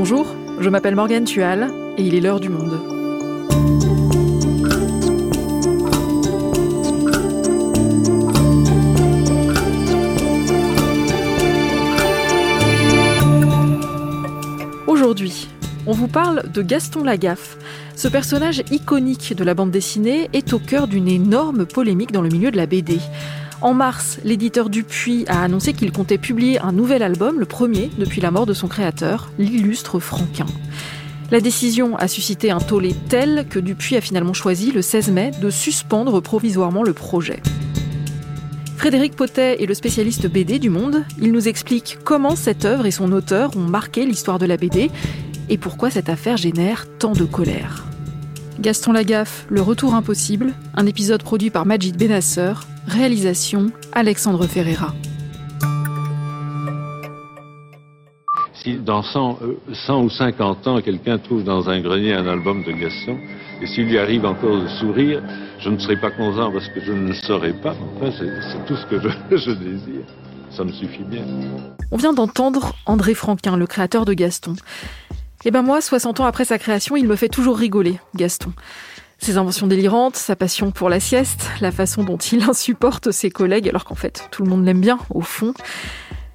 Bonjour, 0.00 0.32
je 0.60 0.68
m'appelle 0.68 0.94
Morgane 0.94 1.24
Tual 1.24 1.72
et 1.96 2.02
il 2.04 2.14
est 2.14 2.20
l'heure 2.20 2.38
du 2.38 2.48
monde. 2.50 2.80
Aujourd'hui, 14.86 15.48
on 15.88 15.92
vous 15.92 16.06
parle 16.06 16.48
de 16.52 16.62
Gaston 16.62 17.02
Lagaffe. 17.02 17.58
Ce 17.96 18.06
personnage 18.06 18.62
iconique 18.70 19.34
de 19.34 19.42
la 19.42 19.54
bande 19.54 19.72
dessinée 19.72 20.30
est 20.32 20.52
au 20.52 20.60
cœur 20.60 20.86
d'une 20.86 21.08
énorme 21.08 21.66
polémique 21.66 22.12
dans 22.12 22.22
le 22.22 22.28
milieu 22.28 22.52
de 22.52 22.56
la 22.56 22.66
BD. 22.66 23.00
En 23.60 23.74
mars, 23.74 24.20
l'éditeur 24.22 24.70
Dupuis 24.70 25.24
a 25.26 25.42
annoncé 25.42 25.72
qu'il 25.72 25.90
comptait 25.90 26.16
publier 26.16 26.60
un 26.60 26.70
nouvel 26.70 27.02
album, 27.02 27.40
le 27.40 27.44
premier 27.44 27.90
depuis 27.98 28.20
la 28.20 28.30
mort 28.30 28.46
de 28.46 28.54
son 28.54 28.68
créateur, 28.68 29.30
l'illustre 29.36 29.98
Franquin. 29.98 30.46
La 31.32 31.40
décision 31.40 31.96
a 31.96 32.06
suscité 32.06 32.52
un 32.52 32.60
tollé 32.60 32.94
tel 33.08 33.46
que 33.48 33.58
Dupuis 33.58 33.96
a 33.96 34.00
finalement 34.00 34.32
choisi, 34.32 34.70
le 34.70 34.80
16 34.80 35.10
mai, 35.10 35.32
de 35.42 35.50
suspendre 35.50 36.22
provisoirement 36.22 36.84
le 36.84 36.92
projet. 36.92 37.42
Frédéric 38.76 39.16
Potet 39.16 39.60
est 39.60 39.66
le 39.66 39.74
spécialiste 39.74 40.28
BD 40.28 40.60
du 40.60 40.70
monde. 40.70 41.04
Il 41.20 41.32
nous 41.32 41.48
explique 41.48 41.98
comment 42.04 42.36
cette 42.36 42.64
œuvre 42.64 42.86
et 42.86 42.92
son 42.92 43.10
auteur 43.10 43.56
ont 43.56 43.66
marqué 43.66 44.06
l'histoire 44.06 44.38
de 44.38 44.46
la 44.46 44.56
BD 44.56 44.88
et 45.48 45.58
pourquoi 45.58 45.90
cette 45.90 46.08
affaire 46.08 46.36
génère 46.36 46.86
tant 47.00 47.12
de 47.12 47.24
colère. 47.24 47.84
Gaston 48.60 48.90
Lagaffe, 48.90 49.46
Le 49.48 49.62
Retour 49.62 49.94
Impossible, 49.94 50.52
un 50.74 50.86
épisode 50.86 51.22
produit 51.22 51.50
par 51.50 51.64
Majid 51.64 51.96
Benasser, 51.96 52.54
réalisation 52.88 53.70
Alexandre 53.92 54.48
Ferreira. 54.48 54.94
Si 58.54 58.78
dans 58.78 59.04
100, 59.04 59.38
100 59.86 60.00
euh, 60.00 60.04
ou 60.04 60.10
50 60.10 60.66
ans, 60.66 60.80
quelqu'un 60.80 61.18
trouve 61.18 61.44
dans 61.44 61.68
un 61.70 61.80
grenier 61.80 62.14
un 62.14 62.26
album 62.26 62.64
de 62.64 62.72
Gaston, 62.72 63.16
et 63.62 63.66
s'il 63.68 63.84
lui 63.84 63.98
arrive 63.98 64.24
encore 64.24 64.60
de 64.60 64.66
sourire, 64.80 65.22
je 65.60 65.70
ne 65.70 65.78
serai 65.78 65.96
pas 65.96 66.10
content 66.10 66.50
parce 66.50 66.68
que 66.68 66.80
je 66.80 66.92
ne 66.92 67.06
le 67.08 67.14
saurai 67.14 67.52
pas. 67.52 67.76
Enfin, 67.96 68.10
c'est 68.18 68.66
tout 68.66 68.74
ce 68.74 68.86
que 68.86 69.00
je, 69.00 69.36
je 69.36 69.50
désire. 69.52 70.04
Ça 70.50 70.64
me 70.64 70.72
suffit 70.72 71.04
bien. 71.04 71.22
On 71.92 71.96
vient 71.96 72.12
d'entendre 72.12 72.74
André 72.86 73.14
Franquin, 73.14 73.56
le 73.56 73.68
créateur 73.68 74.04
de 74.04 74.14
Gaston. 74.14 74.56
Eh 75.44 75.50
ben 75.50 75.62
moi, 75.62 75.80
60 75.80 76.20
ans 76.20 76.24
après 76.24 76.44
sa 76.44 76.58
création, 76.58 76.96
il 76.96 77.06
me 77.06 77.16
fait 77.16 77.28
toujours 77.28 77.56
rigoler, 77.56 77.98
Gaston. 78.16 78.52
Ses 79.18 79.36
inventions 79.36 79.66
délirantes, 79.66 80.16
sa 80.16 80.36
passion 80.36 80.70
pour 80.70 80.88
la 80.88 81.00
sieste, 81.00 81.48
la 81.60 81.72
façon 81.72 82.04
dont 82.04 82.16
il 82.16 82.42
insupporte 82.48 83.10
ses 83.10 83.30
collègues, 83.30 83.68
alors 83.68 83.84
qu'en 83.84 83.94
fait, 83.94 84.28
tout 84.30 84.42
le 84.42 84.50
monde 84.50 84.64
l'aime 84.64 84.80
bien, 84.80 84.98
au 85.10 85.20
fond. 85.20 85.54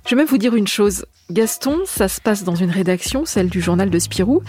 Je 0.05 0.11
vais 0.11 0.21
même 0.21 0.27
vous 0.27 0.37
dire 0.37 0.55
une 0.55 0.67
chose. 0.67 1.05
Gaston, 1.31 1.79
ça 1.85 2.07
se 2.09 2.19
passe 2.19 2.43
dans 2.43 2.55
une 2.55 2.69
rédaction, 2.69 3.25
celle 3.25 3.49
du 3.49 3.61
journal 3.61 3.89
de 3.89 3.99
Spirou, 3.99 4.41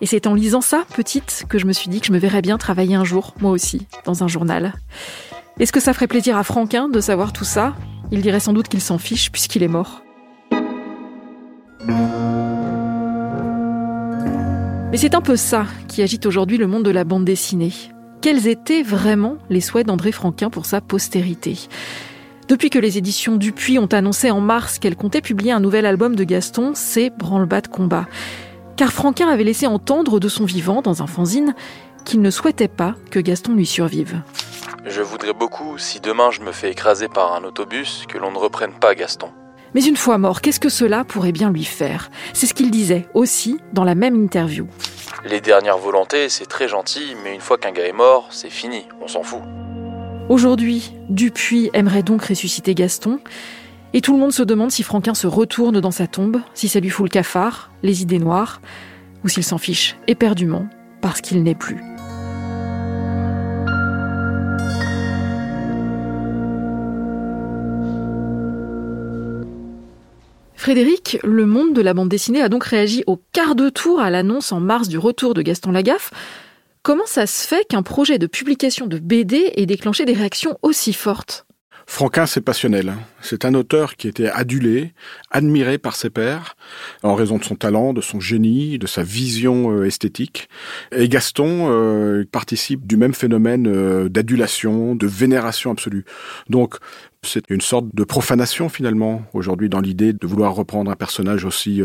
et 0.00 0.06
c'est 0.06 0.26
en 0.26 0.34
lisant 0.34 0.60
ça, 0.60 0.84
petite, 0.94 1.44
que 1.48 1.58
je 1.58 1.66
me 1.66 1.72
suis 1.72 1.90
dit 1.90 2.00
que 2.00 2.06
je 2.06 2.12
me 2.12 2.18
verrais 2.18 2.42
bien 2.42 2.58
travailler 2.58 2.94
un 2.94 3.04
jour, 3.04 3.34
moi 3.40 3.50
aussi, 3.50 3.86
dans 4.04 4.22
un 4.22 4.28
journal. 4.28 4.74
Est-ce 5.58 5.72
que 5.72 5.80
ça 5.80 5.92
ferait 5.92 6.06
plaisir 6.06 6.36
à 6.36 6.44
Franquin 6.44 6.88
de 6.88 7.00
savoir 7.00 7.32
tout 7.32 7.44
ça? 7.44 7.74
Il 8.12 8.22
dirait 8.22 8.40
sans 8.40 8.52
doute 8.52 8.68
qu'il 8.68 8.80
s'en 8.80 8.98
fiche 8.98 9.30
puisqu'il 9.30 9.62
est 9.62 9.68
mort. 9.68 10.02
Mais 14.90 14.96
c'est 14.96 15.14
un 15.14 15.20
peu 15.20 15.36
ça 15.36 15.66
qui 15.86 16.02
agite 16.02 16.26
aujourd'hui 16.26 16.58
le 16.58 16.66
monde 16.66 16.84
de 16.84 16.90
la 16.90 17.04
bande 17.04 17.24
dessinée. 17.24 17.72
Quels 18.22 18.48
étaient 18.48 18.82
vraiment 18.82 19.36
les 19.48 19.60
souhaits 19.60 19.86
d'André 19.86 20.10
Franquin 20.10 20.50
pour 20.50 20.66
sa 20.66 20.80
postérité? 20.80 21.56
Depuis 22.48 22.70
que 22.70 22.78
les 22.80 22.98
éditions 22.98 23.36
Dupuis 23.36 23.78
ont 23.78 23.86
annoncé 23.86 24.32
en 24.32 24.40
mars 24.40 24.80
qu'elles 24.80 24.96
comptaient 24.96 25.20
publier 25.20 25.52
un 25.52 25.60
nouvel 25.60 25.86
album 25.86 26.16
de 26.16 26.24
Gaston, 26.24 26.72
c'est 26.74 27.10
branle-bas 27.10 27.60
de 27.60 27.68
combat. 27.68 28.08
Car 28.76 28.92
Franquin 28.92 29.28
avait 29.28 29.44
laissé 29.44 29.68
entendre 29.68 30.18
de 30.18 30.28
son 30.28 30.44
vivant, 30.44 30.82
dans 30.82 31.04
un 31.04 31.06
fanzine, 31.06 31.54
qu'il 32.04 32.20
ne 32.20 32.30
souhaitait 32.30 32.66
pas 32.66 32.96
que 33.12 33.20
Gaston 33.20 33.54
lui 33.54 33.66
survive. 33.66 34.20
Je 34.86 35.02
voudrais 35.02 35.34
beaucoup, 35.34 35.78
si 35.78 36.00
demain 36.00 36.32
je 36.32 36.40
me 36.40 36.50
fais 36.50 36.72
écraser 36.72 37.06
par 37.06 37.34
un 37.34 37.44
autobus, 37.44 38.06
que 38.08 38.18
l'on 38.18 38.32
ne 38.32 38.38
reprenne 38.38 38.72
pas 38.72 38.96
Gaston. 38.96 39.28
Mais 39.74 39.84
une 39.84 39.96
fois 39.96 40.18
mort, 40.18 40.40
qu'est-ce 40.40 40.60
que 40.60 40.68
cela 40.68 41.04
pourrait 41.04 41.32
bien 41.32 41.50
lui 41.50 41.64
faire? 41.64 42.10
C'est 42.32 42.46
ce 42.46 42.54
qu'il 42.54 42.70
disait 42.70 43.06
aussi 43.14 43.60
dans 43.72 43.84
la 43.84 43.94
même 43.94 44.16
interview. 44.16 44.66
Les 45.24 45.40
dernières 45.40 45.78
volontés, 45.78 46.28
c'est 46.28 46.46
très 46.46 46.68
gentil, 46.68 47.14
mais 47.22 47.34
une 47.34 47.40
fois 47.40 47.58
qu'un 47.58 47.72
gars 47.72 47.86
est 47.86 47.92
mort, 47.92 48.28
c'est 48.30 48.50
fini, 48.50 48.86
on 49.00 49.08
s'en 49.08 49.22
fout. 49.22 49.42
Aujourd'hui, 50.28 50.92
Dupuis 51.08 51.70
aimerait 51.72 52.02
donc 52.02 52.24
ressusciter 52.24 52.74
Gaston, 52.74 53.20
et 53.92 54.00
tout 54.00 54.12
le 54.12 54.18
monde 54.18 54.32
se 54.32 54.42
demande 54.42 54.70
si 54.70 54.82
Franquin 54.82 55.14
se 55.14 55.26
retourne 55.26 55.80
dans 55.80 55.90
sa 55.90 56.06
tombe, 56.06 56.40
si 56.54 56.68
ça 56.68 56.80
lui 56.80 56.90
fout 56.90 57.06
le 57.06 57.10
cafard, 57.10 57.70
les 57.82 58.02
idées 58.02 58.18
noires, 58.18 58.60
ou 59.24 59.28
s'il 59.28 59.44
s'en 59.44 59.58
fiche 59.58 59.96
éperdument 60.06 60.66
parce 61.00 61.20
qu'il 61.20 61.42
n'est 61.42 61.54
plus. 61.54 61.80
Frédéric, 70.60 71.16
le 71.24 71.46
monde 71.46 71.72
de 71.72 71.80
la 71.80 71.94
bande 71.94 72.10
dessinée 72.10 72.42
a 72.42 72.50
donc 72.50 72.64
réagi 72.64 73.02
au 73.06 73.18
quart 73.32 73.54
de 73.54 73.70
tour 73.70 73.98
à 73.98 74.10
l'annonce 74.10 74.52
en 74.52 74.60
mars 74.60 74.88
du 74.88 74.98
retour 74.98 75.32
de 75.32 75.40
Gaston 75.40 75.72
Lagaffe. 75.72 76.10
Comment 76.82 77.06
ça 77.06 77.26
se 77.26 77.48
fait 77.48 77.66
qu'un 77.66 77.82
projet 77.82 78.18
de 78.18 78.26
publication 78.26 78.86
de 78.86 78.98
BD 78.98 79.52
ait 79.56 79.64
déclenché 79.64 80.04
des 80.04 80.12
réactions 80.12 80.58
aussi 80.60 80.92
fortes? 80.92 81.46
Franquin, 81.90 82.24
c'est 82.24 82.40
passionnel. 82.40 82.94
C'est 83.20 83.44
un 83.44 83.52
auteur 83.52 83.96
qui 83.96 84.06
était 84.06 84.28
adulé, 84.28 84.94
admiré 85.32 85.76
par 85.76 85.96
ses 85.96 86.08
pairs, 86.08 86.54
en 87.02 87.16
raison 87.16 87.36
de 87.36 87.42
son 87.42 87.56
talent, 87.56 87.92
de 87.92 88.00
son 88.00 88.20
génie, 88.20 88.78
de 88.78 88.86
sa 88.86 89.02
vision 89.02 89.72
euh, 89.72 89.84
esthétique. 89.84 90.48
Et 90.92 91.08
Gaston 91.08 91.66
euh, 91.68 92.24
participe 92.30 92.86
du 92.86 92.96
même 92.96 93.12
phénomène 93.12 93.66
euh, 93.66 94.08
d'adulation, 94.08 94.94
de 94.94 95.06
vénération 95.08 95.72
absolue. 95.72 96.04
Donc, 96.48 96.76
c'est 97.24 97.50
une 97.50 97.60
sorte 97.60 97.86
de 97.92 98.04
profanation 98.04 98.68
finalement 98.68 99.22
aujourd'hui 99.34 99.68
dans 99.68 99.80
l'idée 99.80 100.12
de 100.12 100.26
vouloir 100.28 100.54
reprendre 100.54 100.92
un 100.92 100.96
personnage 100.96 101.44
aussi 101.44 101.82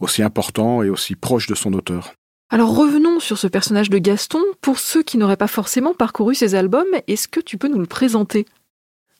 aussi 0.00 0.22
important 0.22 0.82
et 0.82 0.88
aussi 0.88 1.14
proche 1.14 1.46
de 1.46 1.54
son 1.54 1.74
auteur. 1.74 2.14
Alors 2.48 2.74
revenons 2.74 3.18
sur 3.18 3.36
ce 3.36 3.48
personnage 3.48 3.90
de 3.90 3.98
Gaston. 3.98 4.40
Pour 4.62 4.78
ceux 4.78 5.02
qui 5.02 5.18
n'auraient 5.18 5.36
pas 5.36 5.46
forcément 5.46 5.92
parcouru 5.94 6.34
ses 6.34 6.54
albums, 6.54 6.86
est-ce 7.06 7.28
que 7.28 7.40
tu 7.40 7.58
peux 7.58 7.68
nous 7.68 7.80
le 7.80 7.86
présenter? 7.86 8.46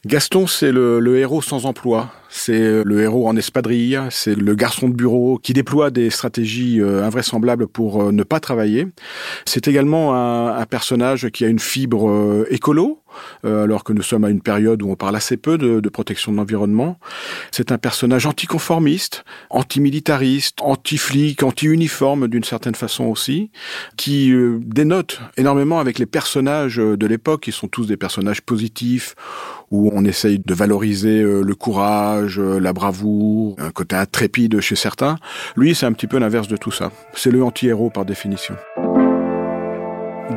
Gaston, 0.04 0.48
c'est 0.48 0.72
le, 0.72 1.16
héros 1.16 1.42
sans 1.42 1.64
emploi. 1.64 2.10
C'est 2.28 2.82
le 2.82 3.02
héros 3.02 3.28
en 3.28 3.36
espadrille. 3.36 4.00
C'est 4.10 4.34
le 4.34 4.56
garçon 4.56 4.88
de 4.88 4.94
bureau 4.94 5.38
qui 5.38 5.52
déploie 5.52 5.92
des 5.92 6.10
stratégies 6.10 6.80
euh, 6.80 7.04
invraisemblables 7.04 7.68
pour 7.68 8.02
euh, 8.02 8.10
ne 8.10 8.24
pas 8.24 8.40
travailler. 8.40 8.88
C'est 9.44 9.68
également 9.68 10.16
un, 10.16 10.66
personnage 10.66 11.28
qui 11.28 11.44
a 11.44 11.48
une 11.48 11.60
fibre 11.60 12.10
euh, 12.10 12.46
écolo, 12.50 13.00
alors 13.44 13.84
que 13.84 13.92
nous 13.92 14.02
sommes 14.02 14.24
à 14.24 14.30
une 14.30 14.40
période 14.40 14.82
où 14.82 14.90
on 14.90 14.96
parle 14.96 15.14
assez 15.14 15.36
peu 15.36 15.58
de, 15.58 15.88
protection 15.88 16.32
de 16.32 16.38
l'environnement. 16.38 16.98
C'est 17.50 17.70
un 17.70 17.76
personnage 17.76 18.24
anticonformiste, 18.24 19.24
antimilitariste, 19.50 20.58
anti-flic, 20.62 21.42
anti-uniforme 21.42 22.26
d'une 22.26 22.44
certaine 22.44 22.74
façon 22.74 23.04
aussi, 23.04 23.50
qui 23.98 24.32
dénote 24.60 25.20
énormément 25.36 25.78
avec 25.78 25.98
les 25.98 26.06
personnages 26.06 26.76
de 26.76 27.06
l'époque, 27.06 27.42
qui 27.42 27.52
sont 27.52 27.68
tous 27.68 27.86
des 27.86 27.98
personnages 27.98 28.40
positifs 28.40 29.14
où 29.72 29.90
on 29.92 30.04
essaye 30.04 30.38
de 30.38 30.54
valoriser 30.54 31.22
euh, 31.22 31.42
le 31.42 31.54
courage, 31.54 32.38
euh, 32.38 32.60
la 32.60 32.72
bravoure, 32.72 33.56
un 33.58 33.70
côté 33.70 33.96
intrépide 33.96 34.60
chez 34.60 34.76
certains. 34.76 35.16
Lui, 35.56 35.74
c'est 35.74 35.86
un 35.86 35.92
petit 35.92 36.06
peu 36.06 36.18
l'inverse 36.18 36.46
de 36.46 36.56
tout 36.56 36.70
ça. 36.70 36.92
C'est 37.14 37.30
le 37.30 37.42
anti-héros 37.42 37.90
par 37.90 38.04
définition. 38.04 38.54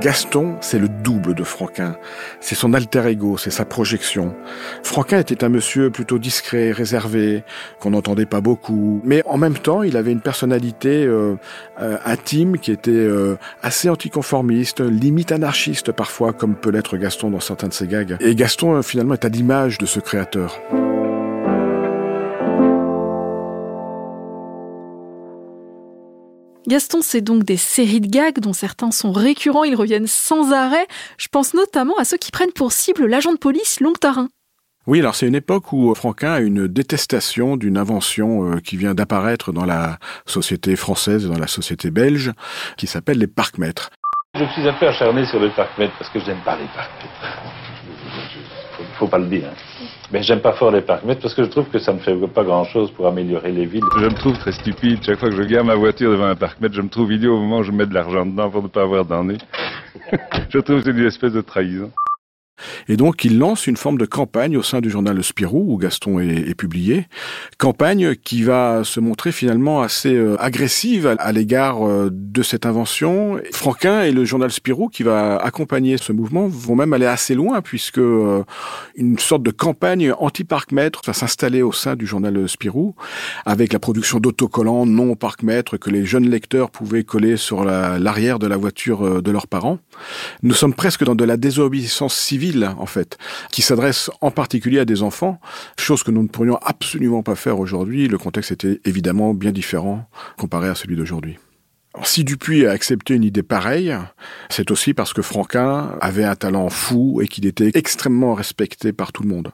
Gaston, 0.05 0.57
c'est 0.61 0.77
le 0.77 0.87
double 0.87 1.33
de 1.33 1.43
Franquin. 1.43 1.95
C'est 2.39 2.53
son 2.53 2.75
alter 2.75 3.07
ego, 3.07 3.37
c'est 3.37 3.49
sa 3.49 3.65
projection. 3.65 4.35
Franquin 4.83 5.17
était 5.17 5.43
un 5.43 5.49
monsieur 5.49 5.89
plutôt 5.89 6.19
discret, 6.19 6.71
réservé, 6.71 7.43
qu'on 7.79 7.89
n'entendait 7.89 8.27
pas 8.27 8.39
beaucoup. 8.39 9.01
Mais 9.03 9.23
en 9.25 9.39
même 9.39 9.57
temps, 9.57 9.81
il 9.81 9.97
avait 9.97 10.11
une 10.11 10.21
personnalité 10.21 11.03
euh, 11.07 11.37
euh, 11.81 11.97
intime 12.05 12.59
qui 12.59 12.71
était 12.71 12.91
euh, 12.91 13.39
assez 13.63 13.89
anticonformiste, 13.89 14.79
limite 14.79 15.31
anarchiste 15.31 15.91
parfois, 15.91 16.33
comme 16.33 16.53
peut 16.53 16.69
l'être 16.69 16.97
Gaston 16.97 17.31
dans 17.31 17.39
certains 17.39 17.69
de 17.69 17.73
ses 17.73 17.87
gags. 17.87 18.15
Et 18.19 18.35
Gaston, 18.35 18.83
finalement, 18.83 19.15
est 19.15 19.25
à 19.25 19.29
l'image 19.29 19.79
de 19.79 19.87
ce 19.87 19.99
créateur. 19.99 20.61
Gaston, 26.67 26.99
c'est 27.01 27.21
donc 27.21 27.43
des 27.43 27.57
séries 27.57 28.01
de 28.01 28.07
gags 28.07 28.39
dont 28.39 28.53
certains 28.53 28.91
sont 28.91 29.11
récurrents, 29.11 29.63
ils 29.63 29.75
reviennent 29.75 30.07
sans 30.07 30.51
arrêt. 30.51 30.87
Je 31.17 31.27
pense 31.27 31.53
notamment 31.53 31.97
à 31.97 32.05
ceux 32.05 32.17
qui 32.17 32.31
prennent 32.31 32.51
pour 32.51 32.71
cible 32.71 33.05
l'agent 33.05 33.33
de 33.33 33.37
police 33.37 33.79
Longtarin. 33.81 34.29
Oui, 34.87 34.99
alors 34.99 35.15
c'est 35.15 35.27
une 35.27 35.35
époque 35.35 35.73
où 35.73 35.93
Franquin 35.95 36.33
a 36.33 36.39
une 36.39 36.67
détestation 36.67 37.57
d'une 37.57 37.77
invention 37.77 38.51
euh, 38.51 38.59
qui 38.59 38.77
vient 38.77 38.93
d'apparaître 38.93 39.51
dans 39.51 39.65
la 39.65 39.97
société 40.27 40.75
française 40.75 41.25
et 41.25 41.29
dans 41.29 41.39
la 41.39 41.47
société 41.47 41.89
belge, 41.89 42.31
qui 42.77 42.85
s'appelle 42.85 43.17
les 43.17 43.27
parcs-mètres. 43.27 43.89
Je 44.35 44.45
suis 44.53 44.67
un 44.67 44.73
peu 44.73 44.87
acharné 44.87 45.25
sur 45.25 45.39
le 45.39 45.49
parc-mètre 45.55 45.93
parce 45.97 46.11
que 46.11 46.19
je 46.19 46.25
n'aime 46.25 46.43
pas 46.43 46.57
les 46.57 46.67
parcs-mètres. 46.75 47.64
Faut 48.95 49.07
pas 49.07 49.17
le 49.17 49.25
dire. 49.25 49.49
Mais 50.11 50.23
j'aime 50.23 50.41
pas 50.41 50.53
fort 50.53 50.71
les 50.71 50.81
parcs-mètres 50.81 51.21
parce 51.21 51.33
que 51.33 51.43
je 51.43 51.49
trouve 51.49 51.65
que 51.69 51.79
ça 51.79 51.93
ne 51.93 51.99
fait 51.99 52.15
pas 52.27 52.43
grand-chose 52.43 52.91
pour 52.91 53.07
améliorer 53.07 53.51
les 53.51 53.65
villes. 53.65 53.83
Je 53.99 54.05
me 54.05 54.13
trouve 54.13 54.37
très 54.37 54.51
stupide. 54.51 54.99
Chaque 55.03 55.19
fois 55.19 55.29
que 55.29 55.35
je 55.35 55.43
garde 55.43 55.67
ma 55.67 55.75
voiture 55.75 56.11
devant 56.11 56.25
un 56.25 56.35
parc-mètre, 56.35 56.73
je 56.75 56.81
me 56.81 56.89
trouve 56.89 57.11
idiot 57.11 57.35
au 57.35 57.39
moment 57.39 57.59
où 57.59 57.63
je 57.63 57.71
mets 57.71 57.85
de 57.85 57.93
l'argent 57.93 58.25
dedans 58.25 58.49
pour 58.49 58.63
ne 58.63 58.67
pas 58.67 58.83
avoir 58.83 59.05
d'ennui. 59.05 59.37
je 60.49 60.59
trouve 60.59 60.77
que 60.77 60.85
c'est 60.85 60.97
une 60.97 61.05
espèce 61.05 61.33
de 61.33 61.41
trahison. 61.41 61.91
Et 62.87 62.97
donc, 62.97 63.25
il 63.25 63.37
lance 63.37 63.67
une 63.67 63.77
forme 63.77 63.97
de 63.97 64.05
campagne 64.05 64.57
au 64.57 64.63
sein 64.63 64.81
du 64.81 64.89
journal 64.89 65.15
Le 65.15 65.23
Spirou, 65.23 65.73
où 65.73 65.77
Gaston 65.77 66.19
est, 66.19 66.55
publié. 66.55 67.07
Campagne 67.57 68.15
qui 68.15 68.43
va 68.43 68.83
se 68.83 68.99
montrer 69.01 69.33
finalement 69.33 69.81
assez 69.81 70.13
euh, 70.13 70.41
agressive 70.41 71.15
à, 71.19 71.31
l'égard 71.33 71.85
euh, 71.85 72.09
de 72.11 72.43
cette 72.43 72.65
invention. 72.65 73.41
Franquin 73.51 74.03
et 74.03 74.11
le 74.11 74.23
journal 74.23 74.51
Spirou, 74.51 74.87
qui 74.87 75.03
va 75.03 75.35
accompagner 75.37 75.97
ce 75.97 76.13
mouvement, 76.13 76.47
vont 76.47 76.75
même 76.75 76.93
aller 76.93 77.05
assez 77.05 77.35
loin, 77.35 77.61
puisque 77.61 77.97
euh, 77.97 78.43
une 78.95 79.19
sorte 79.19 79.43
de 79.43 79.51
campagne 79.51 80.13
anti-parc-mètre 80.17 81.01
va 81.05 81.13
s'installer 81.13 81.61
au 81.61 81.73
sein 81.73 81.95
du 81.95 82.05
journal 82.05 82.47
Spirou, 82.47 82.95
avec 83.45 83.73
la 83.73 83.79
production 83.79 84.19
d'autocollants 84.19 84.85
non 84.85 85.15
parc-mètre 85.15 85.77
que 85.77 85.89
les 85.89 86.05
jeunes 86.05 86.29
lecteurs 86.29 86.71
pouvaient 86.71 87.03
coller 87.03 87.37
sur 87.37 87.65
l'arrière 87.65 88.39
de 88.39 88.47
la 88.47 88.57
voiture 88.57 89.21
de 89.21 89.31
leurs 89.31 89.47
parents. 89.47 89.79
Nous 90.43 90.53
sommes 90.53 90.73
presque 90.73 91.03
dans 91.03 91.15
de 91.15 91.23
la 91.23 91.37
désobéissance 91.37 92.15
civile 92.15 92.44
en 92.77 92.85
fait, 92.85 93.17
qui 93.51 93.61
s'adresse 93.61 94.09
en 94.21 94.31
particulier 94.31 94.79
à 94.79 94.85
des 94.85 95.03
enfants, 95.03 95.39
chose 95.77 96.03
que 96.03 96.11
nous 96.11 96.23
ne 96.23 96.27
pourrions 96.27 96.57
absolument 96.57 97.23
pas 97.23 97.35
faire 97.35 97.59
aujourd'hui. 97.59 98.07
Le 98.07 98.17
contexte 98.17 98.51
était 98.51 98.79
évidemment 98.85 99.33
bien 99.33 99.51
différent 99.51 100.07
comparé 100.37 100.69
à 100.69 100.75
celui 100.75 100.95
d'aujourd'hui. 100.95 101.37
Si 102.03 102.25
Dupuis 102.25 102.65
a 102.65 102.71
accepté 102.71 103.13
une 103.13 103.23
idée 103.23 103.41
pareille, 103.41 103.95
c'est 104.49 104.69
aussi 104.69 104.93
parce 104.93 105.13
que 105.13 105.21
Franquin 105.21 105.91
avait 106.01 106.25
un 106.25 106.35
talent 106.35 106.69
fou 106.69 107.21
et 107.21 107.27
qu'il 107.27 107.45
était 107.45 107.71
extrêmement 107.73 108.33
respecté 108.33 108.91
par 108.91 109.13
tout 109.13 109.23
le 109.23 109.29
monde. 109.29 109.51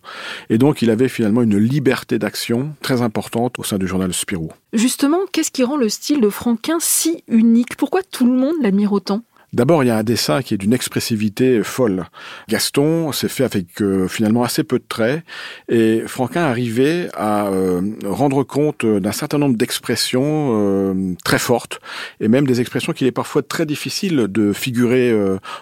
Et 0.50 0.58
donc 0.58 0.82
il 0.82 0.90
avait 0.90 1.08
finalement 1.08 1.44
une 1.44 1.58
liberté 1.58 2.18
d'action 2.18 2.76
très 2.82 3.04
importante 3.04 3.60
au 3.60 3.64
sein 3.64 3.78
du 3.78 3.88
journal 3.88 4.12
Spirou. 4.12 4.50
Justement, 4.74 5.20
qu'est-ce 5.32 5.52
qui 5.52 5.64
rend 5.64 5.78
le 5.78 5.90
style 5.90 6.20
de 6.20 6.30
Franquin 6.30 6.78
si 6.80 7.24
unique? 7.28 7.76
Pourquoi 7.76 8.02
tout 8.02 8.26
le 8.26 8.34
monde 8.34 8.56
l'admire 8.62 8.92
autant? 8.92 9.22
D'abord, 9.54 9.84
il 9.84 9.88
y 9.88 9.90
a 9.90 9.98
un 9.98 10.04
dessin 10.04 10.42
qui 10.42 10.54
est 10.54 10.58
d'une 10.58 10.72
expressivité 10.72 11.62
folle. 11.62 12.06
Gaston 12.48 13.12
s'est 13.12 13.28
fait 13.28 13.44
avec 13.44 13.82
euh, 13.82 14.08
finalement 14.08 14.44
assez 14.44 14.64
peu 14.64 14.80
de 14.80 14.86
traits 14.88 15.26
et 15.68 16.04
Franquin 16.08 16.44
arrivait 16.44 17.10
à 17.16 17.48
euh, 17.48 17.82
rendre 18.06 18.44
compte 18.44 18.86
d'un 18.86 19.12
certain 19.12 19.40
nombre 19.40 19.58
d'expressions 19.58 20.52
euh, 20.54 21.16
très 21.26 21.38
fortes 21.38 21.82
et 22.22 22.30
même 22.30 22.48
des 22.48 22.62
expressions 22.62 22.94
qu'il 22.94 23.08
est 23.08 23.12
parfois 23.12 23.44
très 23.44 23.66
difficile 23.66 24.28
de 24.30 24.54
figurer 24.54 25.14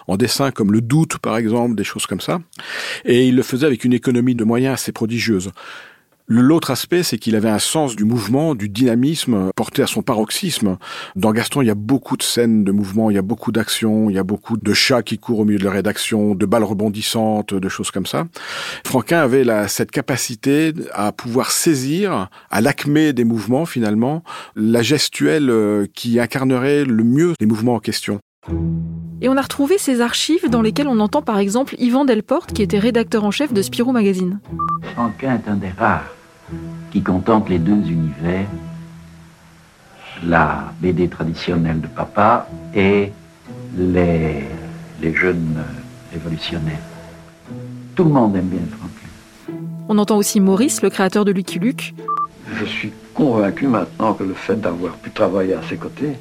en 0.06 0.16
dessin 0.16 0.52
comme 0.52 0.72
le 0.72 0.80
doute 0.80 1.18
par 1.18 1.36
exemple, 1.36 1.74
des 1.74 1.84
choses 1.84 2.06
comme 2.06 2.20
ça. 2.20 2.40
Et 3.04 3.26
il 3.26 3.34
le 3.34 3.42
faisait 3.42 3.66
avec 3.66 3.84
une 3.84 3.92
économie 3.92 4.36
de 4.36 4.44
moyens 4.44 4.74
assez 4.74 4.92
prodigieuse. 4.92 5.50
L'autre 6.32 6.70
aspect, 6.70 7.02
c'est 7.02 7.18
qu'il 7.18 7.34
avait 7.34 7.48
un 7.48 7.58
sens 7.58 7.96
du 7.96 8.04
mouvement, 8.04 8.54
du 8.54 8.68
dynamisme 8.68 9.50
porté 9.56 9.82
à 9.82 9.88
son 9.88 10.00
paroxysme. 10.00 10.78
Dans 11.16 11.32
Gaston, 11.32 11.60
il 11.60 11.66
y 11.66 11.70
a 11.70 11.74
beaucoup 11.74 12.16
de 12.16 12.22
scènes 12.22 12.62
de 12.62 12.70
mouvement, 12.70 13.10
il 13.10 13.14
y 13.14 13.18
a 13.18 13.22
beaucoup 13.22 13.50
d'actions, 13.50 14.08
il 14.08 14.14
y 14.14 14.18
a 14.18 14.22
beaucoup 14.22 14.56
de 14.56 14.72
chats 14.72 15.02
qui 15.02 15.18
courent 15.18 15.40
au 15.40 15.44
milieu 15.44 15.58
de 15.58 15.64
la 15.64 15.72
rédaction, 15.72 16.36
de 16.36 16.46
balles 16.46 16.62
rebondissantes, 16.62 17.52
de 17.52 17.68
choses 17.68 17.90
comme 17.90 18.06
ça. 18.06 18.28
Franquin 18.86 19.18
avait 19.18 19.42
la, 19.42 19.66
cette 19.66 19.90
capacité 19.90 20.72
à 20.92 21.10
pouvoir 21.10 21.50
saisir, 21.50 22.28
à 22.48 22.60
l'acmé 22.60 23.12
des 23.12 23.24
mouvements 23.24 23.66
finalement, 23.66 24.22
la 24.54 24.82
gestuelle 24.82 25.50
euh, 25.50 25.86
qui 25.96 26.20
incarnerait 26.20 26.84
le 26.84 27.02
mieux 27.02 27.32
les 27.40 27.46
mouvements 27.46 27.74
en 27.74 27.80
question. 27.80 28.20
Et 29.20 29.28
on 29.28 29.36
a 29.36 29.42
retrouvé 29.42 29.78
ces 29.78 30.00
archives 30.00 30.48
dans 30.48 30.62
lesquelles 30.62 30.86
on 30.86 31.00
entend 31.00 31.22
par 31.22 31.38
exemple 31.38 31.74
Yvan 31.80 32.04
Delporte, 32.04 32.52
qui 32.52 32.62
était 32.62 32.78
rédacteur 32.78 33.24
en 33.24 33.32
chef 33.32 33.52
de 33.52 33.62
Spirou 33.62 33.90
Magazine. 33.90 34.38
Franquin 34.94 35.34
est 35.34 35.50
un 35.50 35.56
des 35.56 35.70
rares 35.70 36.06
qui 36.90 37.02
contemple 37.02 37.50
les 37.52 37.58
deux 37.58 37.88
univers, 37.88 38.46
la 40.24 40.72
BD 40.80 41.08
traditionnelle 41.08 41.80
de 41.80 41.86
papa 41.86 42.48
et 42.74 43.12
les, 43.76 44.44
les 45.00 45.14
jeunes 45.14 45.62
révolutionnaires. 46.12 46.82
Tout 47.94 48.04
le 48.04 48.10
monde 48.10 48.36
aime 48.36 48.46
bien 48.46 48.60
Franklin. 48.70 49.60
On 49.88 49.98
entend 49.98 50.16
aussi 50.16 50.40
Maurice, 50.40 50.82
le 50.82 50.90
créateur 50.90 51.24
de 51.24 51.32
Lucky 51.32 51.58
Luke. 51.58 51.94
Je 52.54 52.64
suis 52.64 52.92
convaincu 53.14 53.66
maintenant 53.66 54.14
que 54.14 54.24
le 54.24 54.34
fait 54.34 54.60
d'avoir 54.60 54.94
pu 54.94 55.10
travailler 55.10 55.54
à 55.54 55.62
ses 55.68 55.76
côtés 55.76 56.12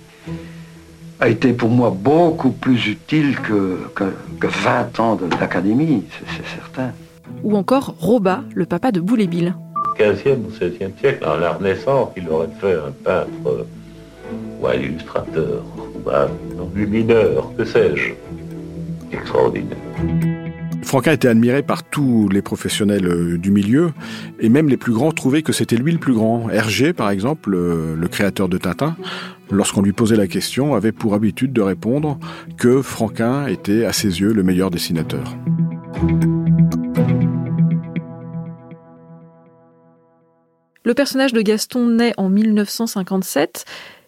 a 1.19 1.27
été 1.27 1.51
pour 1.54 1.69
moi 1.69 1.94
beaucoup 1.95 2.51
plus 2.51 2.88
utile 2.88 3.38
que, 3.38 3.89
que, 3.94 4.06
que 4.39 4.48
20 4.48 5.00
ans 5.00 5.16
d'académie, 5.39 6.06
c'est 6.18 6.48
certain. 6.56 6.92
Ou 7.44 7.57
encore 7.57 7.95
Roba, 8.00 8.44
le 8.56 8.66
papa 8.66 8.92
de 8.92 9.01
Boule 9.01 9.21
15e 10.00 10.46
ou 10.46 10.51
16e 10.51 10.98
siècle, 11.00 11.25
en 11.28 11.38
la 11.38 11.51
Renaissance, 11.51 12.10
il 12.16 12.30
aurait 12.30 12.48
fait 12.62 12.74
un 12.74 12.92
peintre 13.04 13.68
ou 14.62 14.68
un 14.68 14.74
illustrateur 14.74 15.63
ou 15.78 16.10
un 16.10 16.30
lumineur, 16.74 17.51
que 17.57 17.66
sais-je. 17.66 18.13
Extraordinaire. 19.12 19.78
Franquin 20.84 21.12
était 21.12 21.28
admiré 21.28 21.62
par 21.62 21.84
tous 21.84 22.30
les 22.30 22.42
professionnels 22.42 23.06
euh, 23.06 23.38
du 23.38 23.51
milieu, 23.51 23.92
et 24.40 24.50
même 24.50 24.69
les 24.69 24.78
plus 24.78 24.94
grands 24.94 25.12
trouvaient 25.12 25.44
que 25.44 25.51
c'était 25.51 25.75
lui 25.75 25.92
le 25.92 25.98
plus 25.98 26.13
grand. 26.13 26.50
Hergé, 26.50 26.94
par 26.94 27.10
exemple, 27.10 27.52
le 27.52 28.07
créateur 28.07 28.48
de 28.48 28.57
Tintin, 28.57 28.95
lorsqu'on 29.52 29.81
lui 29.81 29.94
posait 29.94 30.16
la 30.16 30.28
question, 30.28 30.75
avait 30.75 30.92
pour 30.92 31.13
habitude 31.13 31.54
de 31.54 31.62
répondre 31.62 32.18
que 32.57 32.81
Franquin 32.81 33.48
était, 33.48 33.86
à 33.86 33.94
ses 33.94 34.22
yeux, 34.22 34.34
le 34.34 34.44
meilleur 34.44 34.72
dessinateur. 34.72 35.36
Le 40.84 40.94
personnage 40.94 41.34
de 41.34 41.42
Gaston 41.42 41.88
naît 41.88 42.14
en 42.18 42.30
1957. 42.30 43.66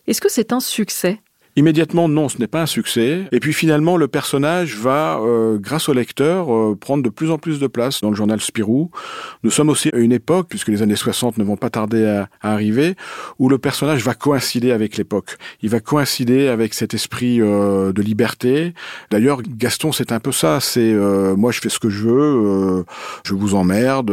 Est-ce 0.08 0.22
que 0.22 0.30
c'est 0.32 0.54
un 0.54 0.60
succès? 0.60 1.20
Immédiatement, 1.58 2.08
non, 2.08 2.30
ce 2.30 2.38
n'est 2.38 2.48
pas 2.48 2.62
un 2.62 2.66
succès. 2.66 3.26
Et 3.34 3.42
puis 3.42 3.52
finalement, 3.52 3.98
le 3.98 4.08
personnage 4.08 4.78
va, 4.78 5.20
euh, 5.20 5.58
grâce 5.58 5.90
au 5.90 5.94
lecteur, 5.94 6.54
euh, 6.54 6.78
prendre 6.80 7.04
de 7.04 7.10
plus 7.10 7.30
en 7.30 7.38
plus 7.38 7.60
de 7.60 7.68
place 7.68 8.00
dans 8.00 8.10
le 8.10 8.16
journal 8.16 8.40
Spirou. 8.40 8.90
Nous 9.44 9.52
sommes 9.52 9.68
aussi 9.68 9.90
à 9.94 9.98
une 9.98 10.14
époque, 10.14 10.48
puisque 10.48 10.70
les 10.70 10.82
années 10.82 10.96
60 10.96 11.38
ne 11.38 11.44
vont 11.44 11.58
pas 11.58 11.70
tarder 11.70 12.06
à, 12.06 12.30
arriver, 12.42 12.96
où 13.38 13.50
le 13.50 13.58
personnage 13.58 14.02
va 14.02 14.14
coïncider 14.14 14.72
avec 14.72 14.96
l'époque. 14.96 15.38
Il 15.62 15.70
va 15.70 15.82
coïncider 15.82 16.48
avec 16.48 16.74
cet 16.74 16.94
esprit 16.94 17.42
euh, 17.42 17.92
de 17.92 18.02
liberté. 18.02 18.74
D'ailleurs, 19.10 19.42
Gaston, 19.42 19.92
c'est 19.92 20.14
un 20.14 20.22
peu 20.22 20.32
ça. 20.32 20.62
C'est 20.62 20.94
moi, 21.36 21.52
je 21.52 21.60
fais 21.60 21.70
ce 21.70 21.80
que 21.80 21.90
je 21.90 22.08
veux, 22.08 22.86
je 23.26 23.34
vous 23.34 23.56
emmerde. 23.56 24.12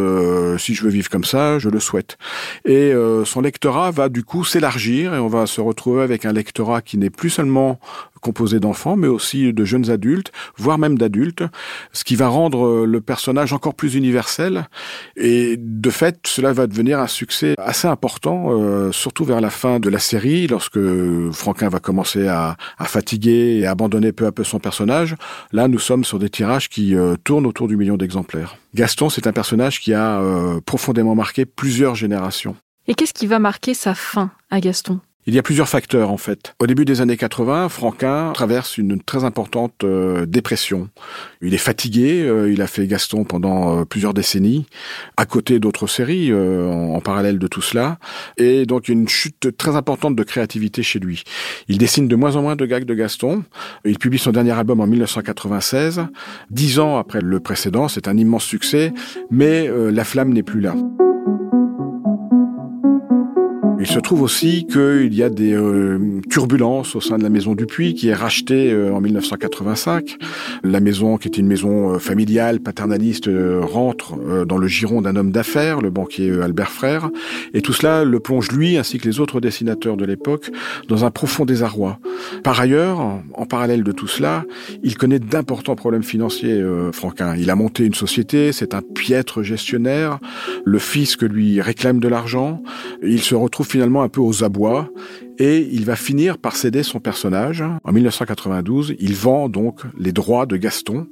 si 0.59 0.75
je 0.75 0.83
veux 0.83 0.91
vivre 0.91 1.09
comme 1.09 1.25
ça, 1.25 1.59
je 1.59 1.69
le 1.69 1.79
souhaite. 1.79 2.19
Et 2.65 2.93
son 3.25 3.41
lectorat 3.41 3.91
va 3.91 4.09
du 4.09 4.25
coup 4.25 4.45
s'élargir 4.45 5.15
et 5.15 5.19
on 5.19 5.29
va 5.29 5.47
se 5.47 5.61
retrouver 5.61 6.03
avec 6.03 6.25
un 6.25 6.33
lectorat 6.33 6.83
qui 6.83 6.99
n'est 6.99 7.11
plus 7.11 7.28
seulement 7.31 7.79
composé 8.21 8.61
d'enfants, 8.61 8.97
mais 8.97 9.07
aussi 9.07 9.53
de 9.53 9.65
jeunes 9.65 9.91
adultes, 9.91 10.33
voire 10.57 10.79
même 10.79 10.99
d'adultes, 10.99 11.45
ce 11.93 12.05
qui 12.05 12.17
va 12.17 12.29
rendre 12.29 12.67
euh, 12.67 12.87
le 12.87 13.01
personnage 13.01 13.53
encore 13.53 13.75
plus 13.75 13.95
universel. 13.95 14.67
Et 15.17 15.57
de 15.59 15.91
fait, 15.91 16.21
cela 16.27 16.53
va 16.53 16.67
devenir 16.67 16.99
un 16.99 17.07
succès 17.07 17.55
assez 17.59 17.89
important, 17.89 18.49
euh, 18.51 18.93
surtout 18.93 19.25
vers 19.25 19.41
la 19.41 19.51
fin 19.51 19.81
de 19.81 19.89
la 19.89 19.99
série, 19.99 20.47
lorsque 20.47 20.81
Franquin 21.33 21.69
va 21.69 21.79
commencer 21.79 22.27
à, 22.29 22.57
fatiguer 22.81 23.59
et 23.61 23.67
abandonner 23.67 24.13
peu 24.13 24.27
à 24.27 24.33
peu 24.33 24.45
son 24.45 24.59
personnage. 24.59 25.15
Là, 25.53 25.69
nous 25.69 25.79
sommes 25.79 26.05
sur 26.05 26.19
des 26.19 26.31
tirages 26.31 26.69
qui 26.69 26.95
euh, 26.95 27.17
tournent 27.23 27.47
autour 27.47 27.69
du 27.69 27.77
million 27.77 27.97
d'exemplaires. 27.97 28.57
Gaston, 28.75 29.11
c'est 29.11 29.27
un 29.27 29.33
personnage 29.33 29.81
qui 29.81 29.95
a 29.95 30.21
profondément 30.65 31.15
marqué 31.15 31.45
plusieurs 31.47 31.95
générations. 31.95 32.57
Et 32.87 32.95
qu'est-ce 32.95 33.13
qui 33.13 33.27
va 33.27 33.39
marquer 33.39 33.75
sa 33.75 33.95
fin 33.95 34.31
à 34.51 34.61
Gaston? 34.61 35.01
Il 35.29 35.35
y 35.35 35.39
a 35.39 35.43
plusieurs 35.43 35.69
facteurs 35.69 36.11
en 36.11 36.17
fait. 36.17 36.55
Au 36.59 36.67
début 36.67 36.87
des 36.87 37.03
années 37.03 37.19
80, 37.19 37.69
Franquin 37.69 38.33
traverse 38.33 38.79
une 38.79 38.99
très 38.99 39.25
importante 39.25 39.85
euh, 39.85 40.25
dépression. 40.25 40.89
Il 41.43 41.53
est 41.53 41.59
fatigué, 41.59 42.23
euh, 42.23 42.51
il 42.51 42.63
a 42.63 42.67
fait 42.67 42.87
Gaston 42.87 43.25
pendant 43.25 43.81
euh, 43.81 43.85
plusieurs 43.85 44.15
décennies, 44.15 44.65
à 45.19 45.27
côté 45.27 45.59
d'autres 45.59 45.87
séries 45.87 46.33
en, 46.33 47.01
parallèle 47.01 47.39
de 47.39 47.47
tout 47.47 47.61
cela, 47.61 47.99
et 48.39 48.65
donc 48.65 48.89
une 48.89 49.07
chute 49.07 49.55
très 49.57 49.77
importante 49.77 50.17
de 50.17 50.23
créativité 50.23 50.83
chez 50.83 50.99
lui. 50.99 51.25
Il 51.69 51.77
dessine 51.77 52.09
de 52.09 52.17
moins 52.17 52.37
en 52.37 52.43
moins 52.43 52.57
de 52.57 52.65
gags 52.65 52.87
de 52.87 52.95
Gaston. 52.95 53.45
Il 53.85 53.99
publie 53.99 54.19
son 54.19 54.33
dernier 54.33 54.53
album 54.53 54.81
en 54.81 54.87
1996, 54.87 56.07
dix 56.51 56.79
ans 56.79 56.97
après 56.97 57.21
le 57.21 57.39
précédent. 57.41 57.89
C'est 57.89 58.09
un 58.09 58.17
immense 58.17 58.45
succès, 58.45 58.95
mais 59.31 59.69
la 59.69 60.05
flamme 60.05 60.33
n'est 60.33 60.43
plus 60.43 60.61
là. 60.61 60.75
Il 63.81 63.87
se 63.87 64.01
trouve 64.01 64.23
aussi 64.23 64.67
qu'il 64.67 65.15
y 65.15 65.23
a 65.23 65.31
des 65.31 65.53
euh, 65.53 66.21
turbulences 66.29 66.97
au 66.97 67.01
sein 67.01 67.17
de 67.17 67.23
la 67.23 67.29
maison 67.29 67.55
Dupuis 67.55 67.95
qui 67.95 68.09
est 68.09 68.15
rachetée 68.15 68.73
euh, 68.73 68.93
en 68.93 69.01
1985. 69.01 70.17
La 70.65 70.81
maison, 70.81 71.17
qui 71.17 71.29
est 71.29 71.39
une 71.39 71.47
maison 71.47 71.95
euh, 71.95 71.99
familiale, 72.01 72.59
paternaliste, 72.59 73.31
rentre 73.61 74.17
dans 74.47 74.59
le 74.59 74.67
giron 74.67 75.01
d'un 75.01 75.15
homme 75.15 75.31
d'affaires, 75.31 75.81
le 75.81 75.91
banquier 75.91 76.41
Albert 76.43 76.73
Frère. 76.73 77.11
Et 77.55 77.63
tout 77.63 77.73
cela 77.73 78.05
le 78.05 78.19
plonge 78.19 78.51
lui, 78.51 78.79
ainsi 78.79 78.99
que 78.99 79.07
les 79.07 79.21
autres 79.21 79.41
dessinateurs 79.41 79.97
de 79.97 80.05
l'époque, 80.05 80.51
dans 80.89 81.05
un 81.05 81.13
profond 81.13 81.45
désarroi. 81.45 81.99
Par 82.43 82.61
ailleurs, 82.61 83.01
en 83.35 83.47
parallèle 83.47 83.85
de 83.85 83.93
tout 83.93 84.09
cela, 84.09 84.45
il 84.83 84.97
connaît 84.97 85.21
d'importants 85.21 85.77
problèmes 85.77 86.03
financiers, 86.03 86.63
Franquin. 86.93 87.37
Il 87.37 87.51
a 87.51 87.55
monté 87.55 87.85
une 87.85 87.95
société, 87.95 88.53
c'est 88.53 88.75
un 88.75 88.83
piètre 88.83 89.43
gestionnaire. 89.43 90.19
Le 90.65 90.79
fisc 90.79 91.23
lui 91.23 91.61
réclame 91.61 92.01
de 92.01 92.09
l'argent. 92.09 92.63
Il 93.03 93.23
se 93.23 93.35
retrouve 93.35 93.68
finalement 93.69 94.03
un 94.03 94.09
peu 94.09 94.21
aux 94.21 94.45
abois 94.45 94.89
et 95.39 95.61
il 95.71 95.85
va 95.85 95.97
finir 95.97 96.39
par 96.39 96.57
céder 96.57 96.83
son 96.83 97.01
personnage. 97.01 97.63
En 97.85 97.93
1992, 97.93 98.95
il 98.99 99.15
vend 99.15 99.49
donc 99.49 99.83
les 99.99 100.13
droits 100.13 100.47
de 100.47 100.57
Gaston 100.57 101.07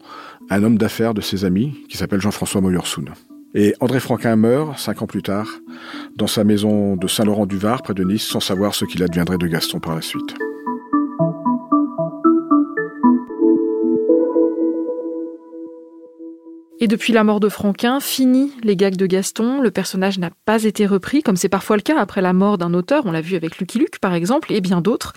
à 0.49 0.57
un 0.57 0.63
homme 0.63 0.79
d'affaires 0.79 1.15
de 1.15 1.21
ses 1.21 1.45
amis 1.45 1.75
qui 1.89 1.97
s'appelle 1.97 2.21
Jean-François 2.21 2.61
Moyersoun. 2.61 3.11
Et 3.55 3.75
André 3.81 4.01
Franquin 4.01 4.37
meurt 4.37 4.79
cinq 4.79 5.03
ans 5.03 5.07
plus 5.07 5.23
tard 5.23 5.49
dans 6.17 6.27
sa 6.27 6.45
maison 6.45 6.97
de 6.97 7.07
Saint-Laurent-du-Var 7.07 7.83
près 7.83 7.95
de 7.95 8.05
Nice 8.05 8.27
sans 8.27 8.41
savoir 8.41 8.75
ce 8.75 8.85
qu'il 8.85 9.03
adviendrait 9.03 9.39
de 9.39 9.47
Gaston 9.47 9.81
par 9.81 9.95
la 9.95 10.03
suite. 10.03 10.35
Et 16.87 16.89
depuis 16.89 17.13
la 17.13 17.25
mort 17.25 17.41
de 17.41 17.49
Franquin, 17.49 17.99
fini 17.99 18.53
les 18.63 18.77
gags 18.77 18.95
de 18.95 19.07
Gaston, 19.07 19.61
le 19.61 19.73
personnage 19.73 20.21
n'a 20.21 20.31
pas 20.45 20.63
été 20.63 20.87
repris, 20.87 21.21
comme 21.21 21.35
c'est 21.35 21.49
parfois 21.49 21.75
le 21.75 21.83
cas 21.83 21.99
après 21.99 22.23
la 22.23 22.33
mort 22.33 22.59
d'un 22.59 22.75
auteur, 22.75 23.07
on 23.07 23.11
l'a 23.11 23.23
vu 23.23 23.35
avec 23.35 23.59
Lucky 23.59 23.81
Luke 23.81 23.99
par 23.99 24.15
exemple, 24.15 24.53
et 24.53 24.61
bien 24.61 24.81
d'autres. 24.81 25.13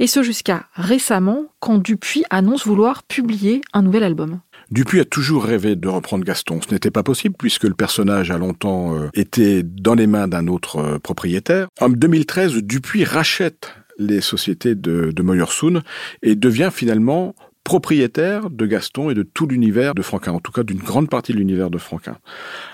Et 0.00 0.08
ce 0.08 0.24
jusqu'à 0.24 0.66
récemment, 0.74 1.44
quand 1.60 1.78
Dupuis 1.78 2.24
annonce 2.30 2.66
vouloir 2.66 3.04
publier 3.04 3.60
un 3.72 3.82
nouvel 3.82 4.02
album. 4.02 4.40
Dupuis 4.72 4.98
a 4.98 5.04
toujours 5.04 5.44
rêvé 5.44 5.76
de 5.76 5.86
reprendre 5.86 6.24
Gaston. 6.24 6.58
Ce 6.60 6.74
n'était 6.74 6.90
pas 6.90 7.04
possible 7.04 7.36
puisque 7.38 7.62
le 7.62 7.74
personnage 7.74 8.32
a 8.32 8.38
longtemps 8.38 8.96
euh, 8.96 9.08
été 9.14 9.62
dans 9.62 9.94
les 9.94 10.08
mains 10.08 10.26
d'un 10.26 10.48
autre 10.48 10.78
euh, 10.78 10.98
propriétaire. 10.98 11.68
En 11.80 11.90
2013, 11.90 12.54
Dupuis 12.54 13.04
rachète 13.04 13.72
les 13.98 14.20
sociétés 14.20 14.74
de, 14.74 15.12
de 15.12 15.82
et 16.22 16.34
devient 16.34 16.70
finalement 16.72 17.36
propriétaire 17.64 18.50
de 18.50 18.66
Gaston 18.66 19.10
et 19.10 19.14
de 19.14 19.22
tout 19.22 19.46
l'univers 19.46 19.94
de 19.94 20.02
Franquin, 20.02 20.32
en 20.32 20.40
tout 20.40 20.52
cas 20.52 20.62
d'une 20.62 20.78
grande 20.78 21.08
partie 21.08 21.32
de 21.32 21.38
l'univers 21.38 21.70
de 21.70 21.78
Franquin. 21.78 22.18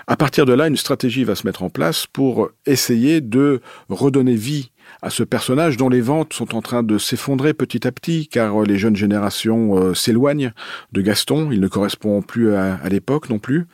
À 0.07 0.15
partir 0.15 0.45
de 0.45 0.53
là, 0.53 0.67
une 0.67 0.77
stratégie 0.77 1.23
va 1.23 1.35
se 1.35 1.45
mettre 1.45 1.63
en 1.63 1.69
place 1.69 2.07
pour 2.07 2.49
essayer 2.65 3.21
de 3.21 3.61
redonner 3.89 4.35
vie 4.35 4.71
à 5.01 5.09
ce 5.09 5.23
personnage 5.23 5.77
dont 5.77 5.89
les 5.89 6.01
ventes 6.01 6.33
sont 6.33 6.55
en 6.55 6.61
train 6.61 6.81
de 6.81 6.97
s'effondrer 6.97 7.53
petit 7.53 7.85
à 7.87 7.91
petit, 7.91 8.27
car 8.27 8.63
les 8.63 8.77
jeunes 8.79 8.95
générations 8.95 9.77
euh, 9.77 9.93
s'éloignent 9.93 10.51
de 10.91 11.01
Gaston, 11.01 11.51
il 11.51 11.59
ne 11.59 11.67
correspond 11.67 12.21
plus 12.23 12.55
à 12.55 12.89
l'époque 12.89 13.29
non 13.29 13.37
plus. 13.37 13.67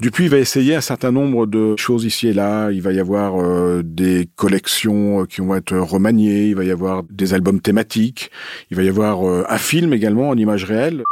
Dupuis 0.00 0.28
va 0.28 0.38
essayer 0.38 0.76
un 0.76 0.80
certain 0.80 1.10
nombre 1.10 1.46
de 1.46 1.74
choses 1.76 2.04
ici 2.04 2.28
et 2.28 2.32
là. 2.32 2.70
Il 2.70 2.82
va 2.82 2.92
y 2.92 3.00
avoir 3.00 3.42
euh, 3.42 3.82
des 3.84 4.28
collections 4.36 5.22
euh, 5.22 5.24
qui 5.24 5.40
vont 5.40 5.56
être 5.56 5.76
remaniées, 5.76 6.46
il 6.46 6.54
va 6.54 6.62
y 6.62 6.70
avoir 6.70 7.02
des 7.10 7.34
albums 7.34 7.60
thématiques, 7.60 8.30
il 8.70 8.76
va 8.76 8.84
y 8.84 8.88
avoir 8.88 9.28
euh, 9.28 9.44
un 9.48 9.58
film 9.58 9.92
également 9.92 10.28
en 10.28 10.36
image 10.36 10.62
réelle. 10.62 11.02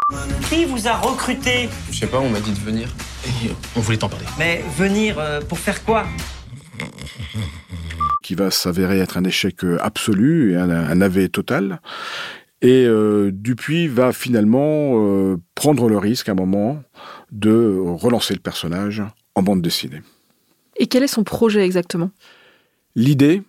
Qui 0.48 0.66
vous 0.66 0.86
a 0.86 0.94
recruté? 0.94 1.68
Je 1.90 1.98
sais 1.98 2.06
pas, 2.06 2.20
on 2.20 2.28
m'a 2.28 2.38
dit 2.38 2.52
de 2.52 2.60
venir 2.60 2.88
et 3.26 3.50
on 3.74 3.80
voulait 3.80 3.98
t'en 3.98 4.08
parler. 4.08 4.26
Mais 4.38 4.62
venir 4.78 5.20
pour 5.48 5.58
faire 5.58 5.84
quoi? 5.84 6.06
Qui 8.22 8.36
va 8.36 8.52
s'avérer 8.52 9.00
être 9.00 9.16
un 9.16 9.24
échec 9.24 9.56
absolu 9.80 10.52
et 10.52 10.56
un, 10.56 10.70
un 10.70 10.94
navet 10.94 11.28
total. 11.28 11.80
Et 12.62 12.86
euh, 12.86 13.30
Dupuis 13.32 13.88
va 13.88 14.12
finalement 14.12 15.36
prendre 15.54 15.88
le 15.88 15.98
risque 15.98 16.28
à 16.28 16.32
un 16.32 16.36
moment 16.36 16.82
de 17.32 17.78
relancer 17.78 18.34
le 18.34 18.40
personnage 18.40 19.02
en 19.34 19.42
bande 19.42 19.62
dessinée. 19.62 20.02
Et 20.76 20.86
quel 20.86 21.02
est 21.02 21.08
son 21.08 21.24
projet 21.24 21.64
exactement? 21.64 22.10
L'idée, 22.94 23.42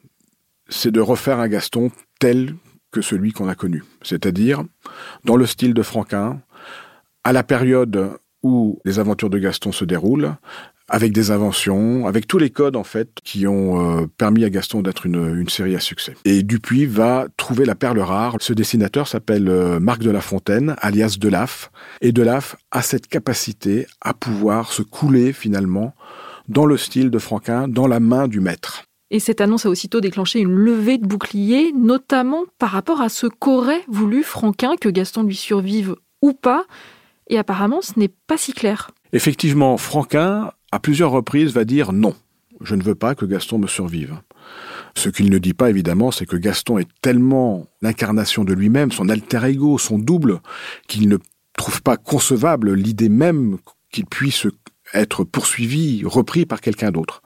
c'est 0.70 0.92
de 0.92 1.00
refaire 1.00 1.40
un 1.40 1.48
Gaston 1.48 1.92
tel 2.20 2.56
que 2.92 3.02
celui 3.02 3.32
qu'on 3.32 3.48
a 3.48 3.56
connu, 3.56 3.84
c'est-à-dire 4.02 4.64
dans 5.26 5.36
le 5.36 5.46
style 5.46 5.74
de 5.74 5.82
Franquin, 5.82 6.42
à 7.24 7.34
la 7.34 7.44
période 7.44 8.18
où 8.48 8.80
les 8.86 9.00
aventures 9.00 9.30
de 9.30 9.38
Gaston 9.38 9.72
se 9.72 9.86
déroulent, 9.86 10.36
avec 10.90 11.12
des 11.12 11.32
inventions, 11.32 12.08
avec 12.08 12.28
tous 12.28 12.38
les 12.38 12.50
codes 12.50 12.76
en 12.76 12.84
fait 12.84 13.10
qui 13.24 13.46
ont 13.46 14.02
euh, 14.02 14.08
permis 14.18 14.46
à 14.46 14.50
Gaston 14.50 14.82
d'être 14.82 15.06
une, 15.06 15.50
série 15.50 15.76
à 15.76 15.80
succès. 15.80 16.16
Et 16.24 16.44
Dupuis 16.44 16.86
va 16.86 17.28
trouver 17.36 17.66
la 17.66 17.76
perle 17.76 18.00
rare. 18.00 18.38
Ce 18.40 18.54
dessinateur 18.54 19.08
s'appelle 19.08 19.50
euh, 19.50 19.80
Marc 19.80 20.02
de 20.02 20.12
la 20.12 20.22
Fontaine, 20.22 20.76
alias 20.80 21.18
Delaf, 21.20 21.72
et 22.02 22.12
Delaf 22.12 22.56
a 22.72 22.82
cette 22.82 23.08
capacité 23.08 23.86
à 24.02 24.14
pouvoir 24.14 24.72
se 24.72 24.82
couler 24.82 25.34
finalement 25.34 25.94
dans 26.48 26.66
le 26.66 26.78
style 26.78 27.10
de 27.10 27.20
Franquin, 27.20 27.68
dans 27.68 27.88
la 27.88 28.00
main 28.00 28.30
du 28.30 28.40
maître. 28.40 28.84
Et 29.10 29.20
cette 29.20 29.42
annonce 29.42 29.66
a 29.66 29.70
aussitôt 29.70 30.02
déclenché 30.02 30.40
une 30.40 30.56
levée 30.56 30.98
de 30.98 31.08
boucliers, 31.08 31.72
notamment 31.74 32.44
par 32.60 32.72
rapport 32.72 33.02
à 33.02 33.10
ce 33.10 33.28
qu'aurait 33.28 33.84
voulu 33.88 34.24
Franquin, 34.24 34.76
que 34.80 34.90
Gaston 34.90 35.24
lui 35.24 35.36
survive 35.36 35.96
ou 36.22 36.34
pas. 36.34 36.66
Et 37.30 37.38
apparemment, 37.38 37.82
ce 37.82 38.00
n'est 38.00 38.12
pas 38.28 38.38
si 38.38 38.54
clair. 38.54 38.92
Effectivement, 39.14 39.78
Franquin 39.78 40.52
à 40.72 40.80
plusieurs 40.80 41.12
reprises, 41.12 41.54
va 41.54 41.66
dire 41.66 41.94
non, 41.94 42.16
je 42.62 42.76
ne 42.76 42.84
veux 42.84 42.96
pas 42.96 43.16
que 43.16 43.26
Gaston 43.26 43.60
me 43.60 43.68
survive. 43.68 44.16
Ce 44.96 45.10
qu'il 45.10 45.30
ne 45.30 45.38
dit 45.38 45.54
pas, 45.54 45.70
évidemment, 45.70 46.12
c'est 46.12 46.26
que 46.26 46.36
Gaston 46.36 46.78
est 46.78 46.90
tellement 47.02 47.68
l'incarnation 47.82 48.44
de 48.44 48.54
lui-même, 48.54 48.92
son 48.92 49.10
alter 49.10 49.46
ego, 49.46 49.78
son 49.78 50.00
double, 50.00 50.42
qu'il 50.88 51.08
ne 51.08 51.18
trouve 51.56 51.82
pas 51.82 51.98
concevable 51.98 52.74
l'idée 52.74 53.10
même 53.10 53.58
qu'il 53.92 54.06
puisse 54.06 54.48
être 54.94 55.24
poursuivi, 55.24 56.04
repris 56.06 56.46
par 56.46 56.62
quelqu'un 56.62 56.92
d'autre. 56.92 57.22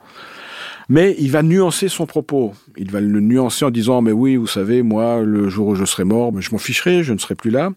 Mais 0.91 1.15
il 1.19 1.31
va 1.31 1.41
nuancer 1.41 1.87
son 1.87 2.05
propos. 2.05 2.51
Il 2.75 2.91
va 2.91 2.99
le 2.99 3.21
nuancer 3.21 3.63
en 3.63 3.69
disant 3.69 4.01
mais 4.01 4.11
oui, 4.11 4.35
vous 4.35 4.45
savez, 4.45 4.81
moi, 4.81 5.21
le 5.21 5.47
jour 5.47 5.67
où 5.69 5.75
je 5.75 5.85
serai 5.85 6.03
mort, 6.03 6.33
je 6.41 6.51
m'en 6.51 6.57
ficherai, 6.57 7.01
je 7.01 7.13
ne 7.13 7.17
serai 7.17 7.33
plus 7.33 7.49
là. 7.49 7.69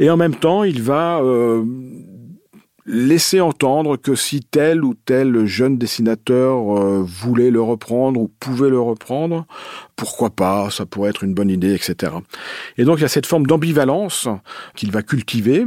Et 0.00 0.08
en 0.08 0.16
même 0.16 0.34
temps, 0.34 0.64
il 0.64 0.80
va 0.80 1.20
euh, 1.20 1.62
laisser 2.86 3.42
entendre 3.42 3.98
que 3.98 4.14
si 4.14 4.40
tel 4.40 4.82
ou 4.82 4.94
tel 4.94 5.44
jeune 5.44 5.76
dessinateur 5.76 6.74
euh, 6.78 7.04
voulait 7.06 7.50
le 7.50 7.60
reprendre 7.60 8.18
ou 8.18 8.30
pouvait 8.40 8.70
le 8.70 8.80
reprendre, 8.80 9.44
pourquoi 9.94 10.30
pas, 10.30 10.70
ça 10.70 10.86
pourrait 10.86 11.10
être 11.10 11.24
une 11.24 11.34
bonne 11.34 11.50
idée, 11.50 11.74
etc. 11.74 12.12
Et 12.78 12.84
donc 12.84 12.96
il 12.96 13.02
y 13.02 13.04
a 13.04 13.08
cette 13.08 13.26
forme 13.26 13.46
d'ambivalence 13.46 14.26
qu'il 14.74 14.90
va 14.90 15.02
cultiver 15.02 15.66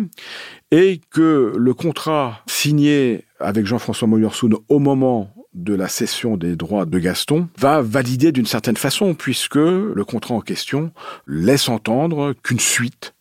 et 0.72 1.00
que 1.12 1.54
le 1.56 1.74
contrat 1.76 2.42
signé 2.48 3.26
avec 3.40 3.68
Jean-François 3.68 4.08
Moyersoun 4.08 4.56
au 4.68 4.80
moment 4.80 5.32
de 5.53 5.74
la 5.74 5.88
cession 5.88 6.38
des 6.38 6.55
droits 6.55 6.86
de 6.86 7.00
Gaston 7.00 7.50
va 7.58 7.81
valider 7.81 8.31
d'une 8.31 8.46
certaine 8.46 8.77
façon 8.77 9.13
puisque 9.13 9.55
le 9.55 10.03
contrat 10.05 10.36
en 10.36 10.41
question 10.41 10.91
laisse 11.27 11.70
entendre 11.70 12.34
qu'une 12.43 12.60
suite 12.60 13.13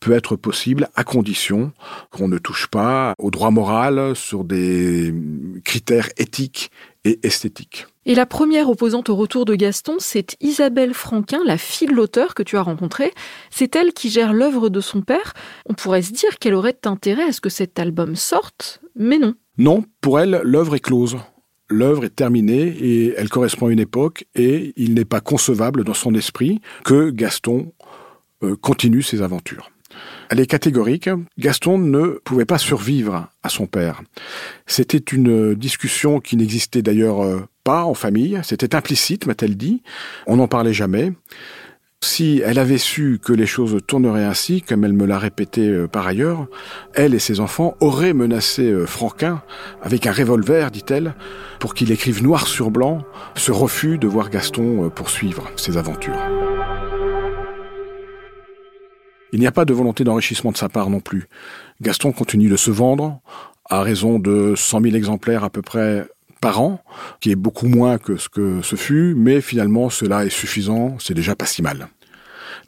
peut 0.00 0.12
être 0.12 0.34
possible 0.34 0.88
à 0.96 1.04
condition 1.04 1.72
qu'on 2.10 2.26
ne 2.26 2.38
touche 2.38 2.66
pas 2.66 3.14
au 3.18 3.30
droit 3.30 3.50
moral 3.50 4.16
sur 4.16 4.44
des 4.44 5.14
critères 5.62 6.08
éthiques 6.16 6.70
et 7.04 7.20
esthétiques. 7.22 7.86
Et 8.06 8.14
la 8.14 8.26
première 8.26 8.70
opposante 8.70 9.10
au 9.10 9.16
retour 9.16 9.44
de 9.44 9.54
Gaston, 9.54 9.96
c'est 9.98 10.36
Isabelle 10.40 10.94
Franquin, 10.94 11.40
la 11.44 11.58
fille 11.58 11.86
de 11.86 11.92
l'auteur 11.92 12.34
que 12.34 12.42
tu 12.42 12.56
as 12.56 12.62
rencontrée. 12.62 13.12
C'est 13.50 13.76
elle 13.76 13.92
qui 13.92 14.08
gère 14.08 14.32
l'œuvre 14.32 14.70
de 14.70 14.80
son 14.80 15.02
père. 15.02 15.34
On 15.66 15.74
pourrait 15.74 16.02
se 16.02 16.12
dire 16.12 16.38
qu'elle 16.38 16.54
aurait 16.54 16.78
intérêt 16.86 17.24
à 17.24 17.32
ce 17.32 17.42
que 17.42 17.50
cet 17.50 17.78
album 17.78 18.16
sorte, 18.16 18.80
mais 18.96 19.18
non. 19.18 19.34
Non, 19.58 19.84
pour 20.00 20.18
elle, 20.18 20.40
l'œuvre 20.44 20.74
est 20.74 20.80
close. 20.80 21.18
L'œuvre 21.70 22.04
est 22.04 22.16
terminée 22.16 22.66
et 22.66 23.14
elle 23.16 23.28
correspond 23.28 23.68
à 23.68 23.70
une 23.70 23.78
époque 23.78 24.26
et 24.34 24.72
il 24.76 24.94
n'est 24.94 25.04
pas 25.04 25.20
concevable 25.20 25.84
dans 25.84 25.94
son 25.94 26.14
esprit 26.14 26.60
que 26.84 27.10
Gaston 27.10 27.72
euh, 28.42 28.56
continue 28.56 29.02
ses 29.02 29.22
aventures. 29.22 29.70
Elle 30.30 30.40
est 30.40 30.46
catégorique. 30.46 31.08
Gaston 31.38 31.78
ne 31.78 32.20
pouvait 32.24 32.44
pas 32.44 32.58
survivre 32.58 33.28
à 33.42 33.48
son 33.48 33.66
père. 33.66 34.02
C'était 34.66 34.98
une 34.98 35.54
discussion 35.54 36.20
qui 36.20 36.36
n'existait 36.36 36.82
d'ailleurs 36.82 37.22
euh, 37.22 37.40
pas 37.64 37.84
en 37.84 37.94
famille. 37.94 38.40
C'était 38.42 38.74
implicite, 38.74 39.26
m'a-t-elle 39.26 39.56
dit. 39.56 39.82
On 40.26 40.36
n'en 40.36 40.48
parlait 40.48 40.72
jamais. 40.72 41.12
Si 42.02 42.40
elle 42.42 42.58
avait 42.58 42.78
su 42.78 43.20
que 43.22 43.34
les 43.34 43.44
choses 43.44 43.78
tourneraient 43.86 44.24
ainsi, 44.24 44.62
comme 44.62 44.84
elle 44.84 44.94
me 44.94 45.04
l'a 45.04 45.18
répété 45.18 45.68
euh, 45.68 45.86
par 45.86 46.06
ailleurs, 46.06 46.46
elle 46.94 47.14
et 47.14 47.18
ses 47.18 47.40
enfants 47.40 47.76
auraient 47.80 48.14
menacé 48.14 48.62
euh, 48.70 48.86
Franquin 48.86 49.42
avec 49.82 50.06
un 50.06 50.12
revolver, 50.12 50.70
dit-elle, 50.70 51.14
pour 51.58 51.74
qu'il 51.74 51.92
écrive 51.92 52.22
noir 52.22 52.46
sur 52.46 52.70
blanc 52.70 53.04
ce 53.36 53.52
refus 53.52 53.98
de 53.98 54.08
voir 54.08 54.30
Gaston 54.30 54.88
poursuivre 54.88 55.50
ses 55.56 55.76
aventures. 55.76 56.18
Il 59.32 59.40
n'y 59.40 59.46
a 59.46 59.52
pas 59.52 59.66
de 59.66 59.74
volonté 59.74 60.02
d'enrichissement 60.02 60.52
de 60.52 60.56
sa 60.56 60.70
part 60.70 60.88
non 60.88 61.00
plus. 61.00 61.28
Gaston 61.82 62.12
continue 62.12 62.48
de 62.48 62.56
se 62.56 62.70
vendre 62.70 63.20
à 63.68 63.82
raison 63.82 64.18
de 64.18 64.54
100 64.56 64.80
000 64.80 64.96
exemplaires 64.96 65.44
à 65.44 65.50
peu 65.50 65.60
près 65.62 66.06
par 66.40 66.60
an, 66.60 66.80
qui 67.20 67.30
est 67.30 67.36
beaucoup 67.36 67.66
moins 67.66 67.98
que 67.98 68.16
ce 68.16 68.28
que 68.28 68.62
ce 68.62 68.76
fut, 68.76 69.14
mais 69.16 69.40
finalement 69.40 69.90
cela 69.90 70.24
est 70.24 70.30
suffisant, 70.30 70.96
c'est 70.98 71.14
déjà 71.14 71.34
pas 71.34 71.46
si 71.46 71.62
mal. 71.62 71.88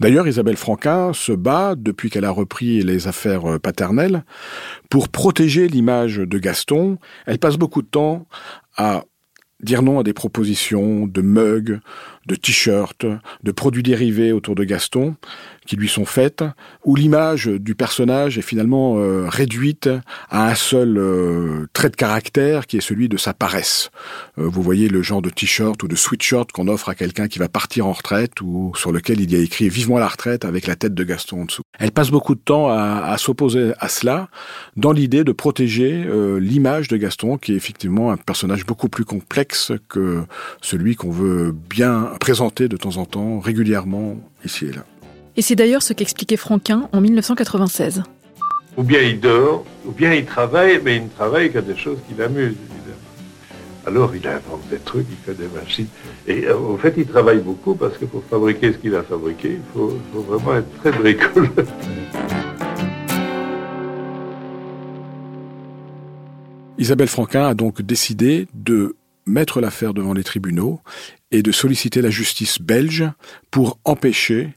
D'ailleurs, 0.00 0.26
Isabelle 0.26 0.56
Franquin 0.56 1.12
se 1.12 1.32
bat, 1.32 1.74
depuis 1.76 2.10
qu'elle 2.10 2.24
a 2.24 2.30
repris 2.30 2.82
les 2.82 3.08
affaires 3.08 3.60
paternelles, 3.60 4.24
pour 4.90 5.08
protéger 5.08 5.68
l'image 5.68 6.16
de 6.16 6.38
Gaston. 6.38 6.98
Elle 7.26 7.38
passe 7.38 7.56
beaucoup 7.56 7.82
de 7.82 7.86
temps 7.86 8.26
à 8.76 9.04
dire 9.60 9.82
non 9.82 10.00
à 10.00 10.02
des 10.02 10.12
propositions 10.12 11.06
de 11.06 11.22
mugs, 11.22 11.80
de 12.26 12.34
t-shirts, 12.34 13.06
de 13.42 13.52
produits 13.52 13.82
dérivés 13.82 14.32
autour 14.32 14.54
de 14.54 14.64
Gaston 14.64 15.16
qui 15.66 15.76
lui 15.76 15.88
sont 15.88 16.04
faites, 16.04 16.44
où 16.84 16.96
l'image 16.96 17.46
du 17.46 17.74
personnage 17.74 18.38
est 18.38 18.42
finalement 18.42 18.96
euh, 18.96 19.28
réduite 19.28 19.88
à 20.28 20.48
un 20.48 20.54
seul 20.54 20.98
euh, 20.98 21.66
trait 21.72 21.90
de 21.90 21.96
caractère 21.96 22.66
qui 22.66 22.78
est 22.78 22.80
celui 22.80 23.08
de 23.08 23.16
sa 23.16 23.32
paresse. 23.32 23.90
Euh, 24.38 24.48
vous 24.48 24.62
voyez 24.62 24.88
le 24.88 25.02
genre 25.02 25.22
de 25.22 25.30
t-shirt 25.30 25.80
ou 25.82 25.88
de 25.88 25.94
sweatshirt 25.96 26.50
qu'on 26.52 26.68
offre 26.68 26.88
à 26.88 26.94
quelqu'un 26.94 27.28
qui 27.28 27.38
va 27.38 27.48
partir 27.48 27.86
en 27.86 27.92
retraite 27.92 28.40
ou 28.40 28.72
sur 28.74 28.92
lequel 28.92 29.20
il 29.20 29.30
y 29.32 29.36
a 29.36 29.38
écrit 29.38 29.68
vivement 29.68 29.98
la 29.98 30.08
retraite 30.08 30.44
avec 30.44 30.66
la 30.66 30.76
tête 30.76 30.94
de 30.94 31.04
Gaston 31.04 31.42
en 31.42 31.44
dessous. 31.44 31.62
Elle 31.78 31.92
passe 31.92 32.10
beaucoup 32.10 32.34
de 32.34 32.40
temps 32.40 32.68
à, 32.68 33.04
à 33.06 33.18
s'opposer 33.18 33.72
à 33.78 33.88
cela 33.88 34.28
dans 34.76 34.92
l'idée 34.92 35.24
de 35.24 35.32
protéger 35.32 36.04
l'image 36.40 36.88
de 36.88 36.96
Gaston 36.96 37.38
qui 37.38 37.52
est 37.52 37.56
effectivement 37.56 38.10
un 38.10 38.16
personnage 38.16 38.66
beaucoup 38.66 38.88
plus 38.88 39.04
complexe 39.04 39.72
que 39.88 40.22
celui 40.60 40.96
qu'on 40.96 41.10
veut 41.10 41.52
bien 41.52 42.11
présenter 42.18 42.68
de 42.68 42.76
temps 42.76 42.96
en 42.96 43.04
temps 43.04 43.40
régulièrement 43.40 44.16
ici 44.44 44.66
et 44.66 44.72
là. 44.72 44.84
Et 45.36 45.42
c'est 45.42 45.54
d'ailleurs 45.54 45.82
ce 45.82 45.92
qu'expliquait 45.92 46.36
Franquin 46.36 46.88
en 46.92 47.00
1996. 47.00 48.02
Ou 48.76 48.82
bien 48.82 49.00
il 49.00 49.20
dort, 49.20 49.64
ou 49.86 49.92
bien 49.92 50.12
il 50.14 50.24
travaille, 50.24 50.80
mais 50.82 50.96
il 50.96 51.04
ne 51.04 51.08
travaille 51.08 51.52
qu'à 51.52 51.62
des 51.62 51.76
choses 51.76 51.98
qui 52.08 52.14
l'amusent, 52.18 52.56
Alors 53.84 54.14
il 54.14 54.24
invente 54.28 54.62
des 54.70 54.78
trucs, 54.78 55.06
il 55.10 55.16
fait 55.16 55.34
des 55.34 55.48
machines. 55.48 55.88
Et 56.28 56.46
euh, 56.46 56.56
au 56.56 56.76
fait, 56.76 56.94
il 56.96 57.06
travaille 57.06 57.40
beaucoup 57.40 57.74
parce 57.74 57.98
que 57.98 58.04
pour 58.04 58.22
fabriquer 58.24 58.72
ce 58.72 58.78
qu'il 58.78 58.94
a 58.94 59.02
fabriqué, 59.02 59.54
il 59.54 59.72
faut, 59.74 59.98
vraiment 60.14 60.56
être 60.56 60.72
très 60.78 60.92
bricoleur. 60.92 61.50
Isabelle 66.78 67.08
Franquin 67.08 67.46
a 67.46 67.54
donc 67.54 67.82
décidé 67.82 68.46
de 68.54 68.94
mettre 69.26 69.60
l'affaire 69.60 69.94
devant 69.94 70.12
les 70.12 70.24
tribunaux 70.24 70.80
et 71.32 71.42
de 71.42 71.50
solliciter 71.50 72.02
la 72.02 72.10
justice 72.10 72.60
belge 72.60 73.04
pour 73.50 73.78
empêcher 73.84 74.54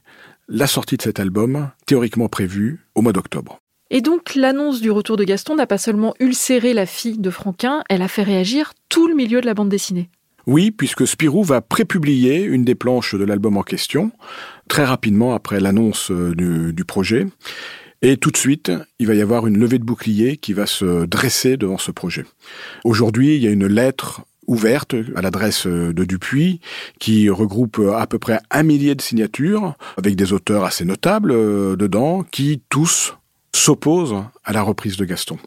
la 0.48 0.68
sortie 0.68 0.96
de 0.96 1.02
cet 1.02 1.18
album, 1.18 1.70
théoriquement 1.86 2.28
prévue 2.28 2.86
au 2.94 3.02
mois 3.02 3.12
d'octobre. 3.12 3.58
Et 3.90 4.00
donc 4.00 4.34
l'annonce 4.34 4.80
du 4.80 4.90
retour 4.90 5.16
de 5.16 5.24
Gaston 5.24 5.56
n'a 5.56 5.66
pas 5.66 5.78
seulement 5.78 6.14
ulcéré 6.20 6.72
la 6.74 6.86
fille 6.86 7.18
de 7.18 7.30
Franquin, 7.30 7.82
elle 7.88 8.02
a 8.02 8.08
fait 8.08 8.22
réagir 8.22 8.72
tout 8.88 9.08
le 9.08 9.14
milieu 9.14 9.40
de 9.40 9.46
la 9.46 9.54
bande 9.54 9.68
dessinée. 9.68 10.10
Oui, 10.46 10.70
puisque 10.70 11.06
Spirou 11.06 11.42
va 11.42 11.60
prépublier 11.60 12.42
une 12.42 12.64
des 12.64 12.76
planches 12.76 13.16
de 13.16 13.24
l'album 13.24 13.56
en 13.56 13.62
question, 13.62 14.12
très 14.68 14.84
rapidement 14.84 15.34
après 15.34 15.58
l'annonce 15.58 16.12
euh, 16.12 16.34
du, 16.36 16.72
du, 16.72 16.84
projet. 16.84 17.26
Et 18.00 18.16
tout 18.16 18.30
de 18.30 18.36
suite, 18.36 18.70
il 19.00 19.08
va 19.08 19.14
y 19.14 19.22
avoir 19.22 19.48
une 19.48 19.58
levée 19.58 19.80
de 19.80 19.84
bouclier 19.84 20.36
qui 20.36 20.52
va 20.52 20.66
se 20.66 21.04
dresser 21.06 21.56
devant 21.56 21.78
ce 21.78 21.90
projet. 21.90 22.24
Aujourd'hui, 22.84 23.34
il 23.34 23.42
y 23.42 23.48
a 23.48 23.50
une 23.50 23.66
lettre 23.66 24.22
ouverte 24.46 24.94
à 25.14 25.22
l'adresse 25.22 25.66
de 25.66 26.04
Dupuis, 26.04 26.60
qui 26.98 27.28
regroupe 27.30 27.80
à 27.94 28.06
peu 28.06 28.18
près 28.18 28.40
un 28.50 28.62
millier 28.62 28.94
de 28.94 29.02
signatures, 29.02 29.74
avec 29.96 30.16
des 30.16 30.32
auteurs 30.32 30.64
assez 30.64 30.84
notables 30.84 31.32
euh, 31.32 31.76
dedans, 31.76 32.24
qui 32.30 32.62
tous 32.68 33.14
s'opposent 33.54 34.22
à 34.44 34.52
la 34.52 34.62
reprise 34.62 34.96
de 34.96 35.04
Gaston. 35.04 35.38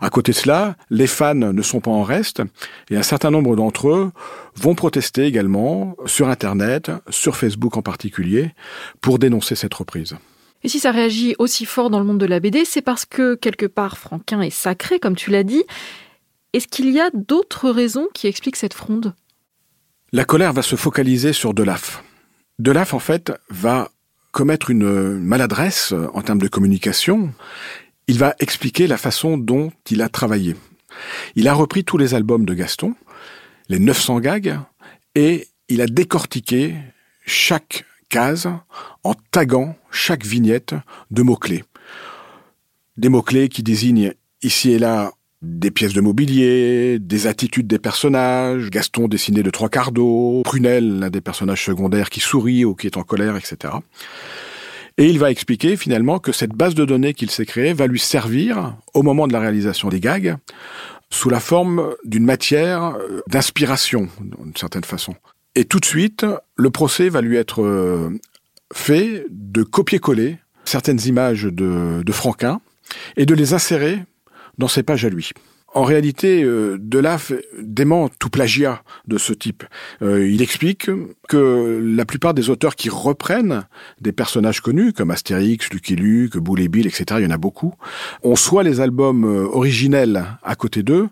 À 0.00 0.10
côté 0.10 0.32
de 0.32 0.36
cela, 0.36 0.76
les 0.90 1.06
fans 1.06 1.34
ne 1.34 1.62
sont 1.62 1.80
pas 1.80 1.90
en 1.90 2.02
reste, 2.02 2.42
et 2.90 2.96
un 2.96 3.02
certain 3.02 3.30
nombre 3.30 3.56
d'entre 3.56 3.88
eux 3.88 4.12
vont 4.54 4.74
protester 4.74 5.24
également 5.24 5.96
sur 6.06 6.28
Internet, 6.28 6.90
sur 7.08 7.36
Facebook 7.36 7.76
en 7.76 7.82
particulier, 7.82 8.50
pour 9.00 9.18
dénoncer 9.18 9.54
cette 9.54 9.74
reprise. 9.74 10.16
Et 10.62 10.68
si 10.68 10.78
ça 10.78 10.92
réagit 10.92 11.34
aussi 11.38 11.66
fort 11.66 11.90
dans 11.90 11.98
le 11.98 12.06
monde 12.06 12.18
de 12.18 12.26
la 12.26 12.40
BD, 12.40 12.64
c'est 12.64 12.80
parce 12.80 13.04
que 13.04 13.34
quelque 13.34 13.66
part 13.66 13.98
Franquin 13.98 14.40
est 14.40 14.50
sacré, 14.50 14.98
comme 14.98 15.16
tu 15.16 15.30
l'as 15.30 15.42
dit, 15.42 15.64
est-ce 16.54 16.68
qu'il 16.68 16.90
y 16.90 17.00
a 17.00 17.10
d'autres 17.12 17.68
raisons 17.68 18.06
qui 18.14 18.28
expliquent 18.28 18.56
cette 18.56 18.74
fronde? 18.74 19.12
La 20.12 20.24
colère 20.24 20.52
va 20.52 20.62
se 20.62 20.76
focaliser 20.76 21.32
sur 21.32 21.52
Delaf. 21.52 22.04
Delaf, 22.60 22.94
en 22.94 23.00
fait, 23.00 23.32
va 23.50 23.90
commettre 24.30 24.70
une 24.70 25.18
maladresse 25.18 25.92
en 26.12 26.22
termes 26.22 26.40
de 26.40 26.46
communication. 26.46 27.34
Il 28.06 28.18
va 28.18 28.36
expliquer 28.38 28.86
la 28.86 28.98
façon 28.98 29.36
dont 29.36 29.72
il 29.90 30.00
a 30.00 30.08
travaillé. 30.08 30.54
Il 31.34 31.48
a 31.48 31.54
repris 31.54 31.84
tous 31.84 31.98
les 31.98 32.14
albums 32.14 32.44
de 32.44 32.54
Gaston, 32.54 32.94
les 33.68 33.80
900 33.80 34.20
gags, 34.20 34.60
et 35.16 35.48
il 35.68 35.80
a 35.80 35.86
décortiqué 35.86 36.76
chaque 37.26 37.84
case 38.08 38.48
en 39.02 39.14
taguant 39.32 39.74
chaque 39.90 40.24
vignette 40.24 40.74
de 41.10 41.22
mots-clés. 41.22 41.64
Des 42.96 43.08
mots-clés 43.08 43.48
qui 43.48 43.64
désignent 43.64 44.14
ici 44.40 44.70
et 44.70 44.78
là 44.78 45.10
des 45.44 45.70
pièces 45.70 45.92
de 45.92 46.00
mobilier, 46.00 46.98
des 46.98 47.26
attitudes 47.26 47.66
des 47.66 47.78
personnages, 47.78 48.70
Gaston 48.70 49.08
dessiné 49.08 49.42
de 49.42 49.50
trois 49.50 49.68
quarts 49.68 49.92
d'eau, 49.92 50.42
Prunel, 50.44 50.98
l'un 51.00 51.10
des 51.10 51.20
personnages 51.20 51.64
secondaires 51.64 52.10
qui 52.10 52.20
sourit 52.20 52.64
ou 52.64 52.74
qui 52.74 52.86
est 52.86 52.96
en 52.96 53.02
colère, 53.02 53.36
etc. 53.36 53.74
Et 54.96 55.06
il 55.06 55.18
va 55.18 55.30
expliquer 55.30 55.76
finalement 55.76 56.18
que 56.18 56.32
cette 56.32 56.52
base 56.52 56.74
de 56.74 56.84
données 56.84 57.14
qu'il 57.14 57.30
s'est 57.30 57.46
créée 57.46 57.72
va 57.72 57.86
lui 57.86 57.98
servir 57.98 58.76
au 58.94 59.02
moment 59.02 59.26
de 59.26 59.32
la 59.32 59.40
réalisation 59.40 59.88
des 59.88 60.00
gags 60.00 60.36
sous 61.10 61.30
la 61.30 61.40
forme 61.40 61.94
d'une 62.04 62.24
matière 62.24 62.96
euh, 62.96 63.20
d'inspiration, 63.28 64.08
d'une 64.20 64.56
certaine 64.56 64.84
façon. 64.84 65.14
Et 65.54 65.64
tout 65.64 65.78
de 65.78 65.84
suite, 65.84 66.26
le 66.56 66.70
procès 66.70 67.08
va 67.08 67.20
lui 67.20 67.36
être 67.36 67.62
euh, 67.62 68.10
fait 68.72 69.24
de 69.30 69.62
copier-coller 69.62 70.38
certaines 70.64 71.00
images 71.06 71.44
de, 71.44 72.02
de 72.02 72.12
Franquin 72.12 72.60
et 73.16 73.26
de 73.26 73.34
les 73.34 73.54
insérer 73.54 74.00
dans 74.58 74.68
ses 74.68 74.82
pages 74.82 75.04
à 75.04 75.08
lui. 75.08 75.32
En 75.74 75.82
réalité, 75.82 76.44
euh, 76.44 76.78
Delaf 76.80 77.32
dément 77.60 78.08
tout 78.08 78.30
plagiat 78.30 78.82
de 79.08 79.18
ce 79.18 79.32
type. 79.32 79.64
Euh, 80.02 80.28
il 80.28 80.40
explique 80.40 80.88
que 81.28 81.80
la 81.82 82.04
plupart 82.04 82.32
des 82.32 82.48
auteurs 82.48 82.76
qui 82.76 82.88
reprennent 82.88 83.64
des 84.00 84.12
personnages 84.12 84.60
connus, 84.60 84.92
comme 84.92 85.10
Astérix, 85.10 85.70
Lucky 85.70 85.96
Luke, 85.96 86.36
Boule 86.36 86.60
et 86.60 86.68
Bill, 86.68 86.86
etc., 86.86 87.18
il 87.18 87.24
y 87.24 87.26
en 87.26 87.30
a 87.30 87.38
beaucoup, 87.38 87.74
ont 88.22 88.36
soit 88.36 88.62
les 88.62 88.80
albums 88.80 89.24
euh, 89.24 89.48
originels 89.48 90.24
à 90.44 90.54
côté 90.54 90.84
d'eux, 90.84 91.08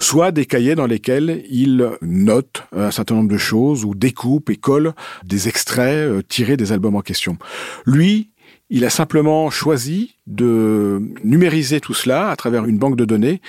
soit 0.00 0.32
des 0.32 0.46
cahiers 0.46 0.76
dans 0.76 0.86
lesquels 0.86 1.44
ils 1.50 1.86
notent 2.00 2.62
un 2.74 2.90
certain 2.90 3.16
nombre 3.16 3.28
de 3.28 3.36
choses 3.38 3.84
ou 3.84 3.94
découpent 3.94 4.48
et 4.48 4.56
collent 4.56 4.94
des 5.26 5.48
extraits 5.48 6.26
tirés 6.26 6.56
des 6.56 6.72
albums 6.72 6.96
en 6.96 7.02
question. 7.02 7.36
Lui, 7.84 8.30
il 8.68 8.84
a 8.84 8.90
simplement 8.90 9.48
choisi 9.50 10.16
de 10.26 11.00
numériser 11.22 11.80
tout 11.80 11.94
cela 11.94 12.30
à 12.30 12.36
travers 12.36 12.64
une 12.64 12.78
banque 12.78 12.96
de 12.96 13.04
données 13.04 13.40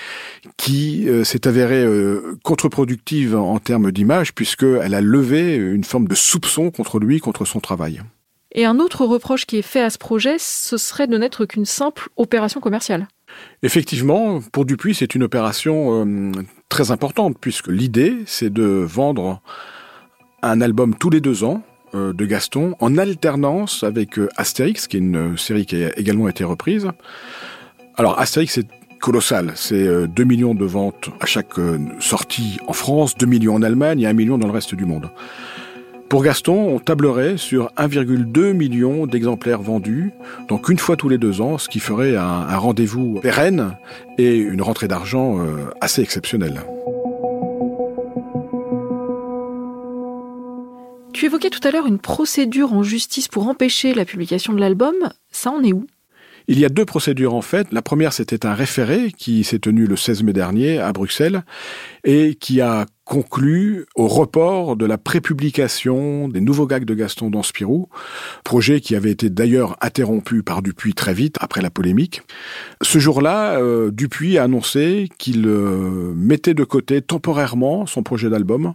qui 0.56 1.08
euh, 1.08 1.24
s'est 1.24 1.48
avérée 1.48 1.82
euh, 1.82 2.36
contre-productive 2.44 3.34
en 3.34 3.58
termes 3.58 3.90
d'image 3.90 4.32
puisqu'elle 4.32 4.94
a 4.94 5.00
levé 5.00 5.56
une 5.56 5.84
forme 5.84 6.06
de 6.06 6.14
soupçon 6.14 6.70
contre 6.70 7.00
lui, 7.00 7.18
contre 7.18 7.44
son 7.44 7.60
travail. 7.60 8.00
Et 8.52 8.64
un 8.64 8.78
autre 8.78 9.04
reproche 9.04 9.44
qui 9.44 9.58
est 9.58 9.62
fait 9.62 9.82
à 9.82 9.90
ce 9.90 9.98
projet, 9.98 10.36
ce 10.38 10.76
serait 10.76 11.06
de 11.06 11.18
n'être 11.18 11.44
qu'une 11.44 11.66
simple 11.66 12.08
opération 12.16 12.60
commerciale. 12.60 13.08
Effectivement, 13.62 14.40
pour 14.52 14.64
Dupuis, 14.64 14.94
c'est 14.94 15.14
une 15.14 15.22
opération 15.22 16.06
euh, 16.06 16.32
très 16.68 16.90
importante 16.90 17.36
puisque 17.40 17.68
l'idée, 17.68 18.16
c'est 18.26 18.52
de 18.52 18.62
vendre 18.62 19.42
un 20.42 20.60
album 20.60 20.94
tous 20.94 21.10
les 21.10 21.20
deux 21.20 21.44
ans 21.44 21.62
de 21.94 22.26
Gaston 22.26 22.74
en 22.80 22.98
alternance 22.98 23.82
avec 23.82 24.18
euh, 24.18 24.28
Astérix, 24.36 24.86
qui 24.86 24.96
est 24.96 25.00
une 25.00 25.32
euh, 25.32 25.36
série 25.36 25.66
qui 25.66 25.84
a 25.84 25.98
également 25.98 26.28
été 26.28 26.44
reprise. 26.44 26.88
Alors 27.96 28.18
Astérix 28.18 28.54
c'est 28.54 28.66
colossal, 29.00 29.52
c'est 29.54 30.08
2 30.08 30.24
millions 30.24 30.54
de 30.56 30.64
ventes 30.64 31.10
à 31.20 31.26
chaque 31.26 31.54
sortie 32.00 32.58
en 32.66 32.72
France, 32.72 33.16
2 33.16 33.26
millions 33.26 33.54
en 33.54 33.62
Allemagne 33.62 34.00
et 34.00 34.06
1 34.08 34.12
million 34.12 34.38
dans 34.38 34.48
le 34.48 34.52
reste 34.52 34.74
du 34.74 34.86
monde. 34.86 35.10
Pour 36.08 36.24
Gaston, 36.24 36.74
on 36.74 36.78
tablerait 36.80 37.36
sur 37.36 37.70
1,2 37.76 38.54
million 38.54 39.06
d'exemplaires 39.06 39.62
vendus, 39.62 40.10
donc 40.48 40.68
une 40.68 40.78
fois 40.78 40.96
tous 40.96 41.08
les 41.08 41.18
deux 41.18 41.40
ans, 41.40 41.58
ce 41.58 41.68
qui 41.68 41.78
ferait 41.78 42.16
un 42.16 42.56
rendez-vous 42.56 43.20
pérenne 43.20 43.76
et 44.16 44.36
une 44.36 44.62
rentrée 44.62 44.88
d'argent 44.88 45.38
assez 45.80 46.02
exceptionnelle. 46.02 46.60
Tu 51.18 51.26
évoquais 51.26 51.50
tout 51.50 51.66
à 51.66 51.72
l'heure 51.72 51.88
une 51.88 51.98
procédure 51.98 52.74
en 52.74 52.84
justice 52.84 53.26
pour 53.26 53.48
empêcher 53.48 53.92
la 53.92 54.04
publication 54.04 54.52
de 54.52 54.60
l'album. 54.60 54.94
Ça 55.32 55.50
en 55.50 55.64
est 55.64 55.72
où? 55.72 55.84
Il 56.46 56.60
y 56.60 56.64
a 56.64 56.68
deux 56.68 56.84
procédures 56.84 57.34
en 57.34 57.42
fait. 57.42 57.66
La 57.72 57.82
première, 57.82 58.12
c'était 58.12 58.46
un 58.46 58.54
référé 58.54 59.10
qui 59.10 59.42
s'est 59.42 59.58
tenu 59.58 59.88
le 59.88 59.96
16 59.96 60.22
mai 60.22 60.32
dernier 60.32 60.78
à 60.78 60.92
Bruxelles 60.92 61.42
et 62.04 62.36
qui 62.36 62.60
a 62.60 62.86
conclu 63.04 63.86
au 63.96 64.06
report 64.06 64.76
de 64.76 64.86
la 64.86 64.96
prépublication 64.96 66.28
des 66.28 66.40
nouveaux 66.40 66.66
gags 66.66 66.84
de 66.84 66.94
Gaston 66.94 67.30
dans 67.30 67.42
Spirou, 67.42 67.88
projet 68.44 68.80
qui 68.80 68.94
avait 68.94 69.10
été 69.10 69.28
d'ailleurs 69.28 69.76
interrompu 69.80 70.42
par 70.42 70.62
Dupuis 70.62 70.94
très 70.94 71.14
vite 71.14 71.36
après 71.40 71.62
la 71.62 71.70
polémique. 71.70 72.22
Ce 72.82 72.98
jour-là, 72.98 73.58
euh, 73.58 73.90
Dupuis 73.90 74.38
a 74.38 74.44
annoncé 74.44 75.08
qu'il 75.18 75.46
euh, 75.46 76.12
mettait 76.14 76.54
de 76.54 76.64
côté 76.64 77.02
temporairement 77.02 77.86
son 77.86 78.02
projet 78.02 78.30
d'album 78.30 78.74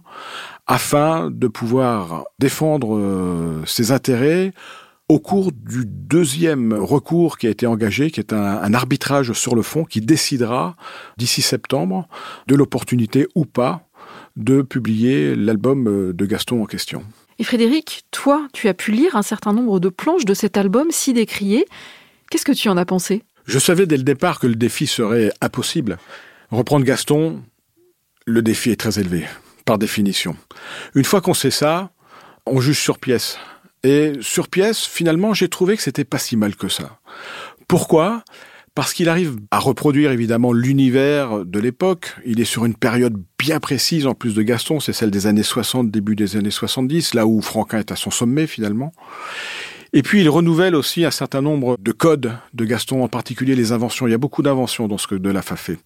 afin 0.66 1.30
de 1.30 1.46
pouvoir 1.46 2.24
défendre 2.38 2.96
euh, 2.96 3.62
ses 3.66 3.92
intérêts 3.92 4.52
au 5.08 5.20
cours 5.20 5.52
du 5.52 5.84
deuxième 5.86 6.72
recours 6.72 7.36
qui 7.36 7.46
a 7.46 7.50
été 7.50 7.66
engagé, 7.66 8.10
qui 8.10 8.20
est 8.20 8.32
un, 8.32 8.72
arbitrage 8.72 9.32
sur 9.32 9.54
le 9.54 9.62
fond, 9.62 9.84
qui 9.84 10.00
décidera 10.00 10.76
d'ici 11.18 11.42
septembre 11.42 12.08
de 12.46 12.54
l'opportunité 12.54 13.26
ou 13.34 13.44
pas 13.44 13.86
de 14.36 14.62
publier 14.62 15.36
l'album 15.36 15.86
euh, 15.86 16.12
de 16.12 16.26
Gaston 16.26 16.62
en 16.62 16.66
question. 16.66 17.04
Et 17.38 17.44
Frédéric, 17.44 18.04
toi, 18.10 18.48
tu 18.52 18.68
as 18.68 18.74
pu 18.74 18.92
lire 18.92 19.16
un 19.16 19.22
certain 19.22 19.52
nombre 19.52 19.80
de 19.80 19.88
planches 19.88 20.24
de 20.24 20.34
cet 20.34 20.56
album 20.56 20.88
si 20.90 21.12
décrié. 21.12 21.66
Qu'est-ce 22.30 22.44
que 22.44 22.52
tu 22.52 22.68
en 22.68 22.76
as 22.76 22.84
pensé? 22.84 23.22
Je 23.44 23.58
savais 23.58 23.86
dès 23.86 23.96
le 23.96 24.02
départ 24.02 24.40
que 24.40 24.46
le 24.46 24.54
défi 24.54 24.86
serait 24.86 25.32
impossible. 25.40 25.98
Reprendre 26.50 26.84
Gaston, 26.84 27.42
le 28.26 28.42
défi 28.42 28.70
est 28.70 28.80
très 28.80 28.98
élevé, 28.98 29.24
par 29.64 29.78
définition. 29.78 30.36
Une 30.94 31.04
fois 31.04 31.20
qu'on 31.20 31.34
sait 31.34 31.50
ça, 31.50 31.90
on 32.46 32.60
juge 32.60 32.80
sur 32.80 32.98
pièce. 32.98 33.38
Et 33.82 34.12
sur 34.20 34.48
pièce, 34.48 34.84
finalement, 34.84 35.34
j'ai 35.34 35.48
trouvé 35.48 35.76
que 35.76 35.82
c'était 35.82 36.04
pas 36.04 36.18
si 36.18 36.36
mal 36.36 36.56
que 36.56 36.68
ça. 36.68 36.98
Pourquoi? 37.68 38.24
Parce 38.74 38.92
qu'il 38.92 39.08
arrive 39.08 39.36
à 39.50 39.58
reproduire 39.58 40.10
évidemment 40.10 40.52
l'univers 40.52 41.44
de 41.44 41.58
l'époque. 41.60 42.16
Il 42.24 42.40
est 42.40 42.46
sur 42.46 42.64
une 42.64 42.74
période 42.74 43.22
bien 43.38 43.60
précise 43.60 44.06
en 44.06 44.14
plus 44.14 44.34
de 44.34 44.42
Gaston, 44.42 44.80
c'est 44.80 44.92
celle 44.92 45.10
des 45.10 45.26
années 45.26 45.44
60, 45.44 45.90
début 45.90 46.16
des 46.16 46.36
années 46.36 46.50
70, 46.50 47.14
là 47.14 47.26
où 47.26 47.40
Franquin 47.40 47.78
est 47.78 47.92
à 47.92 47.96
son 47.96 48.10
sommet 48.10 48.46
finalement. 48.46 48.92
Et 49.92 50.02
puis 50.02 50.22
il 50.22 50.28
renouvelle 50.28 50.74
aussi 50.74 51.04
un 51.04 51.12
certain 51.12 51.40
nombre 51.40 51.76
de 51.78 51.92
codes 51.92 52.32
de 52.52 52.64
Gaston, 52.64 53.04
en 53.04 53.08
particulier 53.08 53.54
les 53.54 53.70
inventions. 53.70 54.08
Il 54.08 54.10
y 54.10 54.14
a 54.14 54.18
beaucoup 54.18 54.42
d'inventions 54.42 54.88
dans 54.88 54.98
ce 54.98 55.06
que 55.06 55.14
Delaf 55.14 55.52
a 55.52 55.56
fait. 55.56 55.78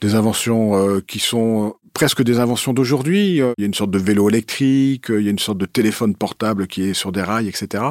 Des 0.00 0.14
inventions 0.14 0.76
euh, 0.76 1.00
qui 1.06 1.18
sont 1.18 1.74
presque 1.92 2.22
des 2.22 2.38
inventions 2.38 2.72
d'aujourd'hui. 2.72 3.40
Euh, 3.40 3.52
il 3.58 3.62
y 3.62 3.64
a 3.64 3.66
une 3.66 3.74
sorte 3.74 3.90
de 3.90 3.98
vélo 3.98 4.28
électrique, 4.28 5.10
euh, 5.10 5.20
il 5.20 5.24
y 5.24 5.28
a 5.28 5.30
une 5.30 5.38
sorte 5.38 5.58
de 5.58 5.66
téléphone 5.66 6.14
portable 6.14 6.66
qui 6.66 6.82
est 6.82 6.94
sur 6.94 7.12
des 7.12 7.22
rails, 7.22 7.48
etc. 7.48 7.84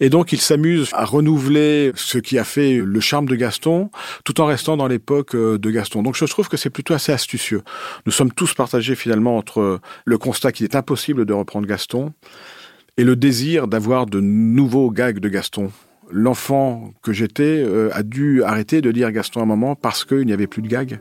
Et 0.00 0.10
donc 0.10 0.32
il 0.32 0.40
s'amuse 0.40 0.90
à 0.92 1.04
renouveler 1.04 1.92
ce 1.94 2.18
qui 2.18 2.38
a 2.38 2.44
fait 2.44 2.80
le 2.84 3.00
charme 3.00 3.26
de 3.26 3.36
Gaston, 3.36 3.90
tout 4.24 4.40
en 4.40 4.46
restant 4.46 4.76
dans 4.76 4.86
l'époque 4.86 5.36
de 5.36 5.70
Gaston. 5.70 6.02
Donc 6.02 6.16
je 6.16 6.24
trouve 6.24 6.48
que 6.48 6.56
c'est 6.56 6.70
plutôt 6.70 6.94
assez 6.94 7.12
astucieux. 7.12 7.62
Nous 8.06 8.12
sommes 8.12 8.32
tous 8.32 8.54
partagés 8.54 8.94
finalement 8.94 9.36
entre 9.36 9.80
le 10.04 10.18
constat 10.18 10.52
qu'il 10.52 10.64
est 10.64 10.76
impossible 10.76 11.24
de 11.24 11.32
reprendre 11.32 11.66
Gaston 11.66 12.12
et 12.96 13.04
le 13.04 13.16
désir 13.16 13.66
d'avoir 13.68 14.06
de 14.06 14.20
nouveaux 14.20 14.90
gags 14.90 15.18
de 15.18 15.28
Gaston. 15.28 15.70
L'enfant 16.10 16.92
que 17.02 17.12
j'étais 17.12 17.62
euh, 17.64 17.90
a 17.92 18.02
dû 18.02 18.42
arrêter 18.42 18.80
de 18.80 18.90
lire 18.90 19.10
Gaston 19.10 19.42
un 19.42 19.46
moment 19.46 19.74
parce 19.74 20.04
qu'il 20.04 20.26
n'y 20.26 20.32
avait 20.32 20.46
plus 20.46 20.62
de 20.62 20.68
gags. 20.68 21.00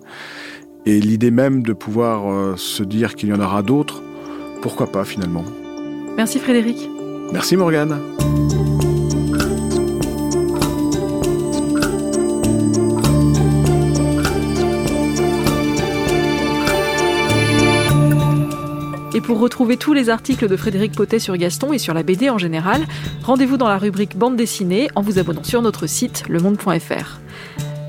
Et 0.85 0.99
l'idée 0.99 1.31
même 1.31 1.63
de 1.63 1.73
pouvoir 1.73 2.29
euh, 2.29 2.55
se 2.57 2.83
dire 2.83 3.15
qu'il 3.15 3.29
y 3.29 3.33
en 3.33 3.39
aura 3.39 3.61
d'autres, 3.61 4.03
pourquoi 4.61 4.91
pas 4.91 5.05
finalement. 5.05 5.45
Merci 6.17 6.39
Frédéric. 6.39 6.89
Merci 7.31 7.55
Morgane. 7.55 7.99
Et 19.15 19.21
pour 19.21 19.39
retrouver 19.39 19.77
tous 19.77 19.93
les 19.93 20.09
articles 20.09 20.47
de 20.47 20.57
Frédéric 20.57 20.93
Potet 20.93 21.19
sur 21.19 21.37
Gaston 21.37 21.71
et 21.71 21.77
sur 21.77 21.93
la 21.93 22.03
BD 22.03 22.29
en 22.29 22.39
général, 22.39 22.85
rendez-vous 23.23 23.57
dans 23.57 23.67
la 23.67 23.77
rubrique 23.77 24.17
bande 24.17 24.35
dessinée 24.35 24.89
en 24.95 25.01
vous 25.01 25.19
abonnant 25.19 25.43
sur 25.43 25.61
notre 25.61 25.87
site 25.87 26.27
lemonde.fr. 26.27 27.19